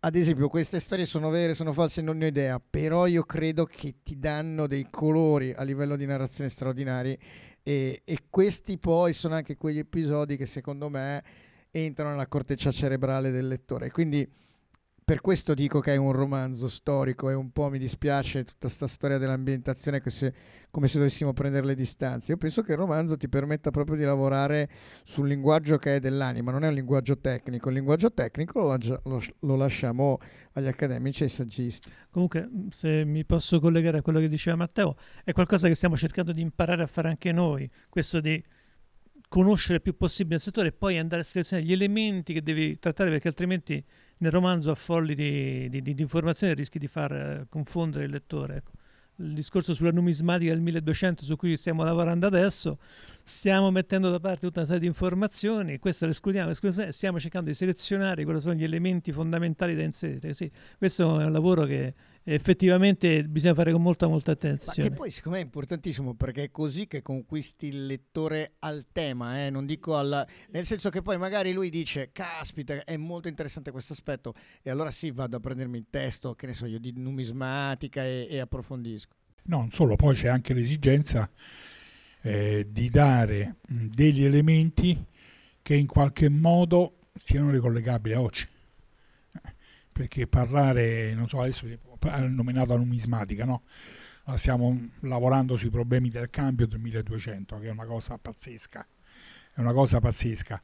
ad 0.00 0.14
esempio, 0.14 0.48
queste 0.48 0.80
storie 0.80 1.06
sono 1.06 1.30
vere, 1.30 1.54
sono 1.54 1.72
false, 1.72 2.00
non 2.00 2.18
ne 2.18 2.26
ho 2.26 2.28
idea, 2.28 2.60
però 2.60 3.06
io 3.06 3.22
credo 3.22 3.64
che 3.64 3.96
ti 4.02 4.18
danno 4.18 4.66
dei 4.66 4.86
colori 4.90 5.52
a 5.52 5.62
livello 5.62 5.96
di 5.96 6.06
narrazione 6.06 6.50
straordinari 6.50 7.18
e, 7.62 8.02
e 8.04 8.18
questi 8.30 8.78
poi 8.78 9.12
sono 9.12 9.34
anche 9.34 9.56
quegli 9.56 9.78
episodi 9.78 10.36
che 10.36 10.46
secondo 10.46 10.88
me 10.88 11.24
entrano 11.70 12.10
nella 12.10 12.28
corteccia 12.28 12.70
cerebrale 12.70 13.30
del 13.30 13.48
lettore. 13.48 13.90
Quindi 13.90 14.28
per 15.06 15.20
questo 15.20 15.54
dico 15.54 15.78
che 15.78 15.92
è 15.94 15.96
un 15.96 16.10
romanzo 16.10 16.66
storico 16.66 17.30
e 17.30 17.34
un 17.34 17.52
po' 17.52 17.70
mi 17.70 17.78
dispiace 17.78 18.42
tutta 18.42 18.66
questa 18.66 18.88
storia 18.88 19.18
dell'ambientazione 19.18 20.02
se, 20.06 20.34
come 20.68 20.88
se 20.88 20.98
dovessimo 20.98 21.32
prendere 21.32 21.64
le 21.64 21.76
distanze. 21.76 22.32
Io 22.32 22.38
penso 22.38 22.62
che 22.62 22.72
il 22.72 22.78
romanzo 22.78 23.16
ti 23.16 23.28
permetta 23.28 23.70
proprio 23.70 23.94
di 23.94 24.02
lavorare 24.02 24.68
sul 25.04 25.28
linguaggio 25.28 25.78
che 25.78 25.94
è 25.94 26.00
dell'anima, 26.00 26.50
non 26.50 26.64
è 26.64 26.66
un 26.66 26.74
linguaggio 26.74 27.20
tecnico, 27.20 27.68
il 27.68 27.76
linguaggio 27.76 28.12
tecnico 28.12 28.58
lo, 28.58 29.00
lo, 29.04 29.22
lo 29.38 29.54
lasciamo 29.54 30.18
agli 30.54 30.66
accademici 30.66 31.22
e 31.22 31.26
ai 31.26 31.30
saggisti. 31.30 31.88
Comunque, 32.10 32.50
se 32.70 33.04
mi 33.04 33.24
posso 33.24 33.60
collegare 33.60 33.98
a 33.98 34.02
quello 34.02 34.18
che 34.18 34.28
diceva 34.28 34.56
Matteo, 34.56 34.96
è 35.22 35.30
qualcosa 35.30 35.68
che 35.68 35.76
stiamo 35.76 35.96
cercando 35.96 36.32
di 36.32 36.40
imparare 36.40 36.82
a 36.82 36.88
fare 36.88 37.06
anche 37.06 37.30
noi, 37.30 37.70
questo 37.88 38.20
di 38.20 38.42
conoscere 39.28 39.74
il 39.74 39.82
più 39.82 39.96
possibile 39.96 40.36
il 40.36 40.42
settore 40.42 40.68
e 40.68 40.72
poi 40.72 40.98
andare 40.98 41.22
a 41.22 41.24
selezionare 41.24 41.66
gli 41.66 41.72
elementi 41.72 42.32
che 42.32 42.42
devi 42.42 42.78
trattare 42.78 43.10
perché 43.10 43.28
altrimenti 43.28 43.84
nel 44.18 44.30
romanzo 44.30 44.70
affolli 44.70 45.14
di, 45.14 45.68
di, 45.68 45.82
di 45.82 46.02
informazioni 46.02 46.54
rischi 46.54 46.78
di 46.78 46.86
far 46.86 47.12
eh, 47.12 47.46
confondere 47.48 48.04
il 48.04 48.10
lettore. 48.10 48.56
Ecco. 48.56 48.72
Il 49.18 49.32
discorso 49.32 49.72
sulla 49.72 49.92
numismatica 49.92 50.52
del 50.52 50.60
1200 50.60 51.24
su 51.24 51.36
cui 51.36 51.56
stiamo 51.56 51.84
lavorando 51.84 52.26
adesso, 52.26 52.78
stiamo 53.22 53.70
mettendo 53.70 54.10
da 54.10 54.20
parte 54.20 54.40
tutta 54.40 54.58
una 54.58 54.66
serie 54.66 54.82
di 54.82 54.86
informazioni, 54.86 55.78
questo 55.78 56.04
lo 56.04 56.10
escludiamo, 56.10 56.50
escludiamo 56.50 56.90
stiamo 56.92 57.18
cercando 57.18 57.48
di 57.48 57.54
selezionare 57.54 58.24
quali 58.24 58.42
sono 58.42 58.54
gli 58.54 58.64
elementi 58.64 59.12
fondamentali 59.12 59.74
da 59.74 59.82
inserire. 59.82 60.34
Sì, 60.34 60.50
questo 60.76 61.18
è 61.18 61.24
un 61.24 61.32
lavoro 61.32 61.64
che 61.64 61.94
effettivamente 62.28 63.22
bisogna 63.24 63.54
fare 63.54 63.70
con 63.70 63.80
molta 63.80 64.08
molta 64.08 64.32
attenzione. 64.32 64.88
Ma 64.88 64.88
che 64.88 65.00
poi 65.00 65.10
secondo 65.12 65.36
me 65.38 65.42
è 65.42 65.46
importantissimo 65.46 66.14
perché 66.14 66.44
è 66.44 66.50
così 66.50 66.88
che 66.88 67.00
conquisti 67.00 67.68
il 67.68 67.86
lettore 67.86 68.54
al 68.60 68.86
tema, 68.90 69.44
eh? 69.44 69.50
non 69.50 69.64
dico 69.64 69.96
alla... 69.96 70.26
nel 70.50 70.66
senso 70.66 70.90
che 70.90 71.02
poi 71.02 71.18
magari 71.18 71.52
lui 71.52 71.70
dice 71.70 72.10
caspita 72.10 72.82
è 72.82 72.96
molto 72.96 73.28
interessante 73.28 73.70
questo 73.70 73.92
aspetto 73.92 74.34
e 74.60 74.70
allora 74.70 74.90
sì 74.90 75.12
vado 75.12 75.36
a 75.36 75.40
prendermi 75.40 75.78
il 75.78 75.86
testo, 75.88 76.34
che 76.34 76.46
ne 76.46 76.54
so 76.54 76.66
io, 76.66 76.80
di 76.80 76.92
numismatica 76.96 78.04
e, 78.04 78.26
e 78.28 78.40
approfondisco. 78.40 79.14
No, 79.44 79.58
non 79.58 79.70
solo, 79.70 79.94
poi 79.94 80.16
c'è 80.16 80.26
anche 80.26 80.52
l'esigenza 80.52 81.30
eh, 82.22 82.66
di 82.68 82.90
dare 82.90 83.58
degli 83.62 84.24
elementi 84.24 85.06
che 85.62 85.76
in 85.76 85.86
qualche 85.86 86.28
modo 86.28 87.10
siano 87.14 87.50
ricollegabili 87.50 88.14
a 88.16 88.20
oggi 88.20 88.48
perché 89.96 90.26
parlare, 90.26 91.14
non 91.14 91.26
so, 91.26 91.40
adesso 91.40 91.66
nominato 92.28 92.72
la 92.72 92.78
numismatica, 92.78 93.44
no? 93.44 93.62
Stiamo 94.34 94.90
lavorando 95.00 95.56
sui 95.56 95.70
problemi 95.70 96.08
del 96.08 96.28
cambio 96.30 96.66
del 96.66 96.80
1200, 96.80 97.58
che 97.58 97.68
è 97.68 97.70
una 97.70 97.86
cosa 97.86 98.18
pazzesca, 98.18 98.86
è 99.54 99.60
una 99.60 99.72
cosa 99.72 100.00
pazzesca. 100.00 100.62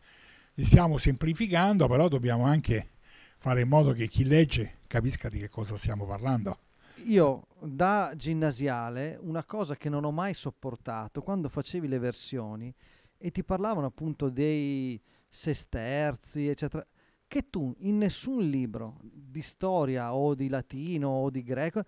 Li 0.54 0.64
stiamo 0.64 0.98
semplificando, 0.98 1.86
però 1.86 2.08
dobbiamo 2.08 2.44
anche 2.44 2.90
fare 3.36 3.62
in 3.62 3.68
modo 3.68 3.92
che 3.92 4.08
chi 4.08 4.24
legge 4.24 4.80
capisca 4.86 5.28
di 5.28 5.38
che 5.38 5.48
cosa 5.48 5.76
stiamo 5.76 6.06
parlando. 6.06 6.58
Io 7.06 7.46
da 7.60 8.12
ginnasiale 8.16 9.18
una 9.20 9.44
cosa 9.44 9.76
che 9.76 9.88
non 9.88 10.04
ho 10.04 10.12
mai 10.12 10.34
sopportato 10.34 11.22
quando 11.22 11.48
facevi 11.48 11.88
le 11.88 11.98
versioni 11.98 12.72
e 13.16 13.30
ti 13.30 13.42
parlavano 13.42 13.86
appunto 13.86 14.28
dei 14.28 15.00
sesterzi, 15.28 16.48
eccetera 16.48 16.86
che 17.32 17.48
tu 17.48 17.74
in 17.78 17.96
nessun 17.96 18.42
libro 18.42 18.98
di 19.00 19.40
storia 19.40 20.14
o 20.14 20.34
di 20.34 20.50
latino 20.50 21.08
o 21.08 21.30
di 21.30 21.42
greco 21.42 21.82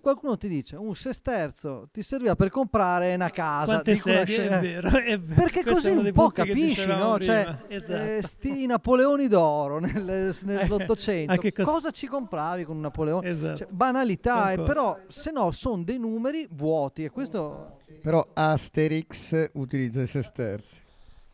qualcuno 0.00 0.36
ti 0.36 0.48
dice 0.48 0.74
un 0.74 0.96
sesterzo 0.96 1.88
ti 1.92 2.02
serviva 2.02 2.34
per 2.34 2.48
comprare 2.48 3.14
una 3.14 3.30
casa 3.30 3.72
Quante 3.74 3.94
sedie, 3.94 4.48
una... 4.48 4.58
è 4.58 4.60
vero, 4.60 4.88
è 4.98 5.20
vero. 5.20 5.34
perché 5.40 5.62
Questo 5.62 5.90
così 5.90 5.96
un 5.96 6.12
po' 6.12 6.30
capisci 6.30 6.86
no? 6.86 7.20
cioè, 7.20 7.56
esatto. 7.68 8.02
eh, 8.02 8.20
sti 8.20 8.66
Napoleoni 8.66 9.28
d'oro 9.28 9.78
nel, 9.78 10.36
nell'Ottocento 10.42 11.36
cosa... 11.54 11.62
cosa... 11.62 11.90
ci 11.92 12.08
compravi 12.08 12.64
con 12.64 12.74
un 12.74 12.82
Napoleone 12.82 13.28
esatto. 13.28 13.58
cioè, 13.58 13.68
banalità 13.70 14.50
eh, 14.50 14.60
però 14.60 14.98
se 15.06 15.30
no 15.30 15.52
sono 15.52 15.84
dei 15.84 16.00
numeri 16.00 16.48
vuoti 16.50 17.04
e 17.04 17.10
questo 17.10 17.78
però 18.02 18.26
Asterix 18.32 19.50
utilizza 19.52 20.02
i 20.02 20.08
sesterzi 20.08 20.78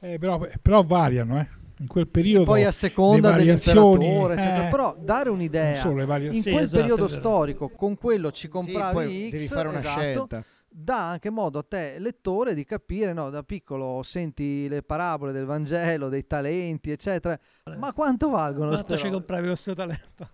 eh, 0.00 0.18
però, 0.18 0.46
però 0.60 0.82
variano 0.82 1.40
eh 1.40 1.64
in 1.78 1.88
quel 1.88 2.08
periodo 2.08 2.44
poi 2.44 2.64
a 2.64 2.72
seconda 2.72 3.32
dell'imperatore 3.32 4.34
eccetera. 4.34 4.66
Eh, 4.66 4.70
però 4.70 4.96
dare 4.98 5.28
un'idea 5.28 5.74
in 5.74 6.42
sì, 6.42 6.50
quel 6.50 6.64
esatto, 6.64 6.80
periodo 6.80 7.08
storico 7.08 7.68
con 7.68 7.96
quello 7.96 8.30
ci 8.30 8.48
compravi 8.48 9.06
sì, 9.06 9.28
X 9.28 9.30
devi 9.32 9.46
fare 9.46 9.68
una 9.68 9.78
esatto, 9.78 10.00
scelta. 10.00 10.44
dà 10.68 11.10
anche 11.10 11.30
modo 11.30 11.58
a 11.58 11.64
te 11.68 11.98
lettore 11.98 12.54
di 12.54 12.64
capire 12.64 13.12
no, 13.12 13.28
da 13.28 13.42
piccolo 13.42 14.02
senti 14.02 14.68
le 14.68 14.82
parabole 14.82 15.32
del 15.32 15.44
Vangelo 15.44 16.08
dei 16.08 16.26
talenti 16.26 16.90
eccetera. 16.90 17.38
Ma 17.78 17.92
quanto 17.92 18.30
valgono 18.30 18.70
quanto 18.70 18.96
ci 18.96 19.10
compravi 19.10 19.46
questo 19.46 19.74
talento? 19.74 20.30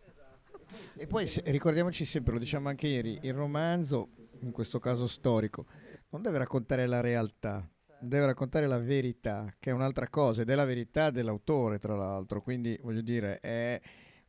E 0.94 1.06
poi 1.06 1.26
se, 1.26 1.42
ricordiamoci 1.46 2.04
sempre 2.04 2.34
lo 2.34 2.38
diciamo 2.38 2.68
anche 2.68 2.86
ieri 2.86 3.18
il 3.22 3.34
romanzo 3.34 4.10
in 4.40 4.52
questo 4.52 4.78
caso 4.78 5.06
storico 5.06 5.66
non 6.10 6.22
deve 6.22 6.38
raccontare 6.38 6.86
la 6.86 7.00
realtà 7.00 7.68
deve 8.02 8.26
raccontare 8.26 8.66
la 8.66 8.78
verità, 8.78 9.54
che 9.58 9.70
è 9.70 9.72
un'altra 9.72 10.08
cosa, 10.08 10.42
ed 10.42 10.50
è 10.50 10.54
la 10.54 10.64
verità 10.64 11.10
dell'autore, 11.10 11.78
tra 11.78 11.94
l'altro. 11.94 12.42
Quindi, 12.42 12.78
voglio 12.82 13.00
dire, 13.00 13.38
è 13.40 13.80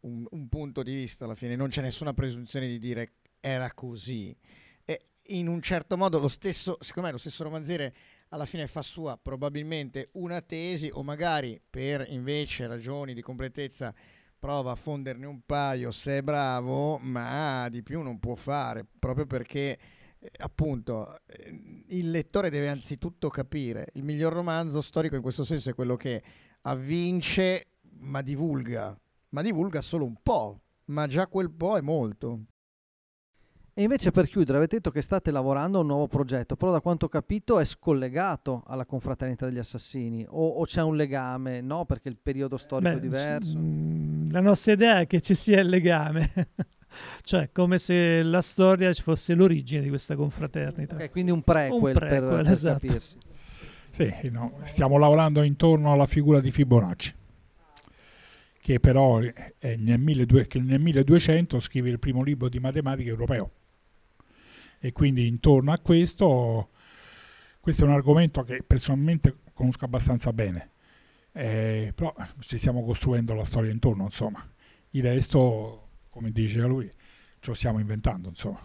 un, 0.01 0.25
un 0.29 0.47
punto 0.47 0.83
di 0.83 0.93
vista 0.93 1.25
alla 1.25 1.35
fine, 1.35 1.55
non 1.55 1.69
c'è 1.69 1.81
nessuna 1.81 2.13
presunzione 2.13 2.67
di 2.67 2.79
dire 2.79 3.13
era 3.39 3.71
così. 3.73 4.35
E 4.85 5.07
in 5.27 5.47
un 5.47 5.61
certo 5.61 5.97
modo, 5.97 6.19
lo 6.19 6.27
stesso, 6.27 6.77
secondo 6.79 7.07
me, 7.07 7.13
lo 7.13 7.19
stesso 7.19 7.43
romanziere 7.43 7.93
alla 8.29 8.45
fine 8.45 8.67
fa 8.67 8.81
sua 8.81 9.17
probabilmente 9.21 10.09
una 10.13 10.41
tesi, 10.41 10.89
o 10.91 11.03
magari 11.03 11.61
per 11.69 12.05
invece 12.09 12.67
ragioni 12.67 13.13
di 13.13 13.21
completezza 13.21 13.93
prova 14.39 14.71
a 14.71 14.75
fonderne 14.75 15.25
un 15.25 15.41
paio 15.45 15.91
se 15.91 16.17
è 16.17 16.21
bravo, 16.21 16.97
ma 16.97 17.69
di 17.69 17.81
più 17.81 18.01
non 18.01 18.19
può 18.19 18.35
fare, 18.35 18.85
proprio 18.99 19.25
perché 19.25 19.77
appunto 20.37 21.19
eh, 21.25 21.85
il 21.87 22.11
lettore 22.11 22.49
deve 22.49 22.69
anzitutto 22.69 23.29
capire 23.29 23.87
il 23.93 24.03
miglior 24.03 24.33
romanzo 24.33 24.81
storico 24.81 25.15
in 25.15 25.21
questo 25.21 25.43
senso 25.43 25.69
è 25.69 25.73
quello 25.73 25.95
che 25.95 26.23
avvince 26.61 27.67
ma 27.99 28.21
divulga 28.21 28.97
ma 29.29 29.41
divulga 29.41 29.81
solo 29.81 30.05
un 30.05 30.15
po' 30.21 30.61
ma 30.85 31.07
già 31.07 31.27
quel 31.27 31.51
po' 31.51 31.77
è 31.77 31.81
molto. 31.81 32.45
E 33.75 33.81
invece 33.81 34.11
per 34.11 34.27
chiudere 34.27 34.57
avete 34.57 34.75
detto 34.75 34.91
che 34.91 35.01
state 35.01 35.31
lavorando 35.31 35.79
a 35.79 35.81
un 35.81 35.87
nuovo 35.87 36.07
progetto 36.07 36.55
però 36.55 36.71
da 36.71 36.79
quanto 36.79 37.05
ho 37.05 37.09
capito 37.09 37.59
è 37.59 37.65
scollegato 37.65 38.63
alla 38.67 38.85
confraternita 38.85 39.47
degli 39.47 39.57
assassini 39.57 40.23
o, 40.29 40.47
o 40.47 40.63
c'è 40.65 40.83
un 40.83 40.95
legame? 40.95 41.61
No 41.61 41.83
perché 41.85 42.09
il 42.09 42.19
periodo 42.21 42.57
storico 42.57 42.91
Beh, 42.91 42.97
è 42.97 42.99
diverso 42.99 43.57
la 44.33 44.41
nostra 44.41 44.73
idea 44.73 44.99
è 44.99 45.07
che 45.07 45.21
ci 45.21 45.35
sia 45.35 45.59
il 45.59 45.69
legame 45.69 46.31
cioè 47.23 47.49
come 47.51 47.79
se 47.79 48.21
la 48.23 48.41
storia 48.41 48.91
ci 48.93 49.01
fosse 49.01 49.33
l'origine 49.33 49.81
di 49.81 49.89
questa 49.89 50.15
confraternita. 50.15 50.95
Okay, 50.95 51.09
quindi 51.09 51.31
un 51.31 51.41
prequel, 51.41 51.93
un 51.93 51.99
prequel 51.99 52.19
per, 52.21 52.43
per 52.43 52.51
esatto. 52.51 52.79
capirsi. 52.87 53.17
Sì, 53.93 54.11
no, 54.31 54.57
stiamo 54.63 54.97
lavorando 54.97 55.43
intorno 55.43 55.91
alla 55.91 56.07
figura 56.07 56.39
di 56.39 56.49
Fibonacci, 56.49 57.13
che 58.59 58.79
però 58.79 59.19
è 59.19 59.75
nel, 59.75 59.99
1200, 59.99 60.67
nel 60.67 60.79
1200 60.79 61.59
scrive 61.59 61.89
il 61.89 61.99
primo 61.99 62.23
libro 62.23 62.49
di 62.49 62.57
matematica 62.57 63.09
europeo. 63.09 63.51
E 64.79 64.91
quindi 64.93 65.27
intorno 65.27 65.71
a 65.71 65.77
questo, 65.77 66.69
questo 67.59 67.83
è 67.83 67.87
un 67.87 67.93
argomento 67.93 68.41
che 68.41 68.63
personalmente 68.65 69.37
conosco 69.53 69.85
abbastanza 69.85 70.33
bene, 70.33 70.71
eh, 71.31 71.91
però 71.93 72.15
ci 72.39 72.57
stiamo 72.57 72.83
costruendo 72.83 73.35
la 73.35 73.45
storia 73.45 73.71
intorno, 73.71 74.05
insomma. 74.05 74.43
Il 74.89 75.03
resto 75.03 75.89
come 76.13 76.31
diceva 76.31 76.67
lui, 76.67 76.85
ce 76.85 77.49
lo 77.49 77.53
stiamo 77.55 77.79
inventando, 77.79 78.29
insomma. 78.29 78.59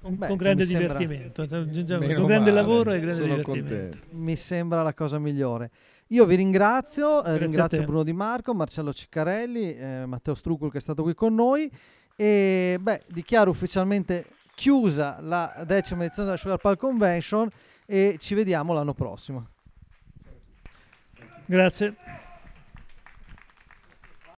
Con, 0.00 0.16
Beh, 0.16 0.26
con 0.26 0.36
grande 0.36 0.66
divertimento, 0.66 1.46
con 1.46 1.70
grande 1.70 2.36
male, 2.36 2.50
lavoro 2.50 2.90
e 2.92 3.00
grande 3.00 3.22
divertimento. 3.22 3.74
Contento. 3.74 3.98
Mi 4.10 4.34
sembra 4.34 4.82
la 4.82 4.92
cosa 4.94 5.18
migliore. 5.18 5.70
Io 6.08 6.24
vi 6.24 6.34
ringrazio, 6.34 7.24
eh, 7.24 7.36
ringrazio 7.36 7.84
Bruno 7.84 8.02
Di 8.02 8.12
Marco, 8.12 8.52
Marcello 8.52 8.92
Ciccarelli, 8.92 9.76
eh, 9.76 10.06
Matteo 10.06 10.34
Strucul 10.34 10.70
che 10.70 10.78
è 10.78 10.80
stato 10.80 11.02
qui 11.02 11.14
con 11.14 11.34
noi 11.34 11.70
e 12.16 12.78
beh, 12.80 13.02
dichiaro 13.08 13.50
ufficialmente 13.50 14.24
chiusa 14.54 15.18
la 15.20 15.62
decima 15.66 16.02
edizione 16.02 16.28
della 16.28 16.40
Sugar 16.40 16.58
Pal 16.58 16.76
Convention 16.76 17.48
e 17.86 18.16
ci 18.18 18.34
vediamo 18.34 18.72
l'anno 18.72 18.94
prossimo. 18.94 19.46
Grazie. 21.44 21.94